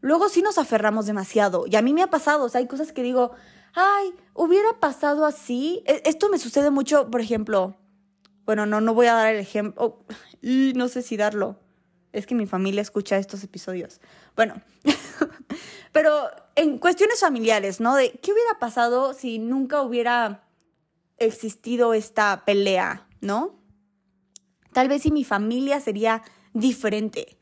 luego 0.00 0.28
sí 0.28 0.42
nos 0.42 0.58
aferramos 0.58 1.06
demasiado. 1.06 1.64
Y 1.66 1.76
a 1.76 1.82
mí 1.82 1.94
me 1.94 2.02
ha 2.02 2.10
pasado, 2.10 2.44
o 2.44 2.48
sea, 2.48 2.58
hay 2.58 2.66
cosas 2.66 2.92
que 2.92 3.02
digo, 3.02 3.32
ay, 3.72 4.14
hubiera 4.34 4.78
pasado 4.80 5.24
así. 5.24 5.82
E, 5.86 6.02
esto 6.04 6.28
me 6.28 6.38
sucede 6.38 6.70
mucho, 6.70 7.10
por 7.10 7.20
ejemplo, 7.20 7.76
bueno, 8.44 8.66
no, 8.66 8.80
no 8.80 8.94
voy 8.94 9.06
a 9.06 9.14
dar 9.14 9.34
el 9.34 9.40
ejemplo, 9.40 10.04
y 10.42 10.72
no 10.74 10.88
sé 10.88 11.02
si 11.02 11.16
darlo. 11.16 11.56
Es 12.12 12.26
que 12.26 12.34
mi 12.34 12.46
familia 12.46 12.82
escucha 12.82 13.16
estos 13.16 13.44
episodios. 13.44 14.00
Bueno, 14.34 14.60
pero 15.92 16.28
en 16.56 16.78
cuestiones 16.78 17.20
familiares, 17.20 17.80
¿no? 17.80 17.94
De 17.94 18.10
qué 18.22 18.32
hubiera 18.32 18.58
pasado 18.58 19.14
si 19.14 19.38
nunca 19.38 19.82
hubiera 19.82 20.44
existido 21.18 21.94
esta 21.94 22.44
pelea, 22.44 23.06
¿no? 23.20 23.60
Tal 24.72 24.88
vez 24.88 25.02
si 25.02 25.10
mi 25.10 25.24
familia 25.24 25.80
sería 25.80 26.22
diferente. 26.52 27.36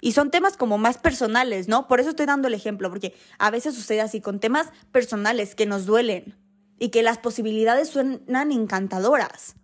Y 0.00 0.12
son 0.12 0.30
temas 0.30 0.56
como 0.56 0.78
más 0.78 0.98
personales, 0.98 1.68
¿no? 1.68 1.86
Por 1.86 2.00
eso 2.00 2.10
estoy 2.10 2.26
dando 2.26 2.48
el 2.48 2.54
ejemplo, 2.54 2.88
porque 2.88 3.14
a 3.38 3.50
veces 3.50 3.74
sucede 3.74 4.00
así, 4.00 4.20
con 4.20 4.40
temas 4.40 4.68
personales 4.92 5.54
que 5.54 5.66
nos 5.66 5.84
duelen 5.84 6.36
y 6.78 6.88
que 6.88 7.02
las 7.02 7.18
posibilidades 7.18 7.90
suenan 7.90 8.52
encantadoras. 8.52 9.56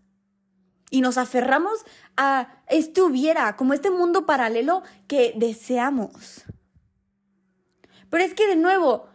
Y 0.90 1.00
nos 1.00 1.18
aferramos 1.18 1.84
a 2.16 2.62
este 2.68 3.02
hubiera, 3.02 3.56
como 3.56 3.74
este 3.74 3.90
mundo 3.90 4.26
paralelo 4.26 4.82
que 5.08 5.34
deseamos. 5.36 6.44
Pero 8.08 8.22
es 8.22 8.34
que 8.34 8.46
de 8.46 8.56
nuevo, 8.56 9.08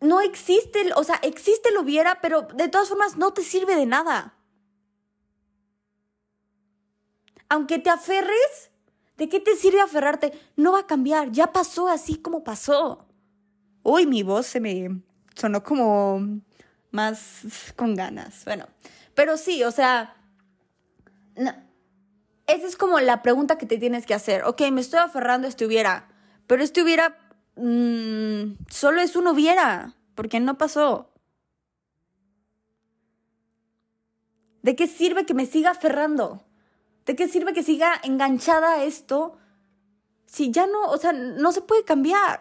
no 0.00 0.20
existe, 0.20 0.92
o 0.96 1.04
sea, 1.04 1.16
existe 1.22 1.68
el 1.68 1.78
hubiera, 1.78 2.20
pero 2.20 2.42
de 2.42 2.68
todas 2.68 2.88
formas 2.88 3.16
no 3.16 3.32
te 3.32 3.42
sirve 3.42 3.76
de 3.76 3.86
nada. 3.86 4.34
Aunque 7.48 7.78
te 7.78 7.90
aferres, 7.90 8.70
¿de 9.16 9.28
qué 9.28 9.40
te 9.40 9.56
sirve 9.56 9.80
aferrarte? 9.80 10.32
No 10.56 10.72
va 10.72 10.80
a 10.80 10.86
cambiar, 10.86 11.32
ya 11.32 11.52
pasó 11.52 11.88
así 11.88 12.16
como 12.16 12.44
pasó. 12.44 13.06
Uy, 13.82 14.06
mi 14.06 14.22
voz 14.22 14.46
se 14.46 14.60
me 14.60 15.02
sonó 15.34 15.62
como 15.62 16.40
más 16.90 17.72
con 17.76 17.94
ganas. 17.94 18.44
Bueno, 18.44 18.66
pero 19.14 19.36
sí, 19.36 19.64
o 19.64 19.70
sea, 19.70 20.16
esa 21.36 22.66
es 22.66 22.76
como 22.76 22.98
la 23.00 23.22
pregunta 23.22 23.58
que 23.58 23.66
te 23.66 23.78
tienes 23.78 24.06
que 24.06 24.14
hacer. 24.14 24.44
Ok, 24.44 24.62
me 24.72 24.80
estoy 24.80 25.00
aferrando 25.00 25.46
a 25.46 25.50
este 25.50 25.66
hubiera, 25.66 26.08
pero 26.46 26.62
este 26.62 26.82
hubiera 26.82 27.16
mm, 27.56 28.64
solo 28.68 29.00
es 29.00 29.16
un 29.16 29.28
hubiera, 29.28 29.94
porque 30.14 30.40
no 30.40 30.58
pasó. 30.58 31.12
¿De 34.62 34.76
qué 34.76 34.86
sirve 34.86 35.24
que 35.24 35.34
me 35.34 35.46
siga 35.46 35.70
aferrando? 35.70 36.42
¿De 37.06 37.16
qué 37.16 37.28
sirve 37.28 37.54
que 37.54 37.62
siga 37.62 37.94
enganchada 38.02 38.74
a 38.74 38.84
esto 38.84 39.38
si 40.26 40.50
ya 40.50 40.66
no, 40.66 40.84
o 40.86 40.98
sea, 40.98 41.12
no 41.12 41.52
se 41.52 41.62
puede 41.62 41.84
cambiar? 41.84 42.40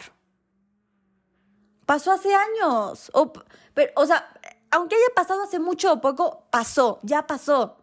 Pasó 1.85 2.11
hace 2.11 2.29
años. 2.35 3.09
O, 3.13 3.31
pero, 3.73 3.91
o 3.95 4.05
sea, 4.05 4.27
aunque 4.69 4.95
haya 4.95 5.15
pasado 5.15 5.43
hace 5.43 5.59
mucho 5.59 5.93
o 5.93 6.01
poco, 6.01 6.47
pasó, 6.51 6.99
ya 7.03 7.25
pasó 7.25 7.78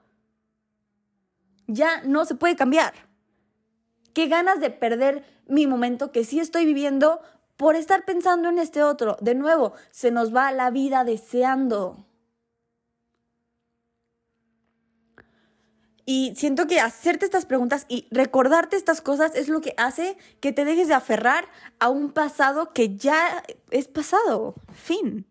ya 1.67 2.03
no 2.03 2.25
se 2.25 2.35
puede 2.35 2.57
cambiar. 2.57 2.95
Qué 4.15 4.29
ganas 4.29 4.61
de 4.61 4.71
perder 4.71 5.25
mi 5.47 5.67
momento 5.67 6.13
que 6.13 6.25
sí 6.25 6.41
estoy 6.41 6.65
viviendo 6.65 7.21
por 7.57 7.77
estar 7.77 8.05
pensando 8.05 8.49
en 8.49 8.59
este 8.59 8.83
otro. 8.83 9.17
De 9.21 9.35
nuevo, 9.35 9.73
se 9.91 10.11
nos 10.11 10.35
va 10.35 10.53
la 10.53 10.71
vida 10.71 11.05
deseando. 11.05 12.07
Y 16.09 16.35
siento 16.37 16.69
que 16.69 16.79
hacerte 16.81 17.25
estas 17.25 17.47
preguntas 17.47 17.85
y 17.89 18.07
recordarte 18.13 18.77
estas 18.77 19.01
cosas 19.01 19.35
es 19.35 19.49
lo 19.49 19.61
que 19.61 19.75
hace 19.77 20.17
que 20.41 20.53
te 20.53 20.65
dejes 20.65 20.87
de 20.87 20.95
aferrar 20.95 21.49
a 21.81 21.89
un 21.89 22.13
pasado 22.13 22.73
que 22.73 22.97
ya 22.97 23.43
es 23.71 23.89
pasado. 23.89 24.55
Fin. 24.73 25.27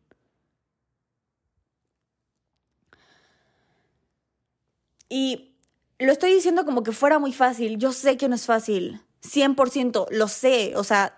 Y 5.07 5.54
lo 5.99 6.11
estoy 6.11 6.33
diciendo 6.33 6.65
como 6.65 6.83
que 6.83 6.91
fuera 6.91 7.19
muy 7.19 7.33
fácil. 7.33 7.77
Yo 7.77 7.91
sé 7.91 8.17
que 8.17 8.27
no 8.27 8.35
es 8.35 8.45
fácil. 8.45 9.01
100%, 9.21 10.07
lo 10.11 10.27
sé. 10.27 10.73
O 10.75 10.83
sea, 10.83 11.17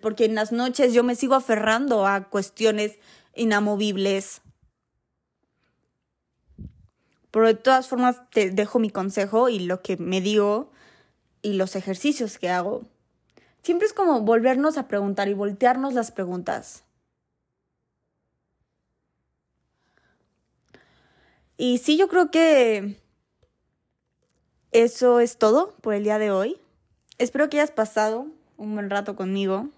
porque 0.00 0.24
en 0.24 0.34
las 0.34 0.52
noches 0.52 0.92
yo 0.92 1.02
me 1.04 1.16
sigo 1.16 1.34
aferrando 1.34 2.06
a 2.06 2.28
cuestiones 2.28 2.98
inamovibles. 3.34 4.42
Pero 7.30 7.46
de 7.46 7.54
todas 7.54 7.88
formas 7.88 8.28
te 8.30 8.50
dejo 8.50 8.78
mi 8.78 8.90
consejo 8.90 9.48
y 9.48 9.60
lo 9.60 9.82
que 9.82 9.96
me 9.96 10.20
digo 10.20 10.72
y 11.42 11.54
los 11.54 11.76
ejercicios 11.76 12.38
que 12.38 12.50
hago. 12.50 12.86
Siempre 13.62 13.86
es 13.86 13.92
como 13.92 14.20
volvernos 14.22 14.78
a 14.78 14.88
preguntar 14.88 15.28
y 15.28 15.34
voltearnos 15.34 15.94
las 15.94 16.10
preguntas. 16.10 16.84
Y 21.56 21.78
sí, 21.78 21.98
yo 21.98 22.08
creo 22.08 22.30
que 22.30 22.99
eso 24.72 25.20
es 25.20 25.36
todo 25.36 25.74
por 25.80 25.94
el 25.94 26.04
día 26.04 26.18
de 26.18 26.30
hoy. 26.30 26.56
Espero 27.18 27.48
que 27.48 27.58
hayas 27.58 27.70
pasado 27.70 28.26
un 28.56 28.74
buen 28.74 28.90
rato 28.90 29.16
conmigo. 29.16 29.68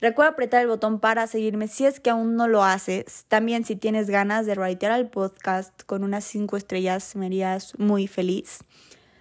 Recuerda 0.00 0.32
apretar 0.32 0.62
el 0.62 0.68
botón 0.68 0.98
para 0.98 1.28
seguirme 1.28 1.68
si 1.68 1.86
es 1.86 2.00
que 2.00 2.10
aún 2.10 2.34
no 2.34 2.48
lo 2.48 2.64
haces. 2.64 3.24
También 3.28 3.64
si 3.64 3.76
tienes 3.76 4.10
ganas 4.10 4.46
de 4.46 4.54
writear 4.54 4.90
al 4.90 5.08
podcast 5.08 5.82
con 5.84 6.02
unas 6.02 6.24
5 6.24 6.56
estrellas 6.56 7.14
me 7.14 7.26
harías 7.26 7.78
muy 7.78 8.08
feliz. 8.08 8.58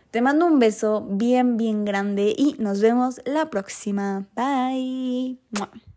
Te 0.10 0.22
mando 0.22 0.46
un 0.46 0.58
beso 0.58 1.06
bien, 1.08 1.56
bien 1.56 1.86
grande 1.86 2.34
y 2.36 2.56
nos 2.58 2.82
vemos 2.82 3.22
la 3.26 3.50
próxima. 3.50 4.26
Bye. 4.36 5.38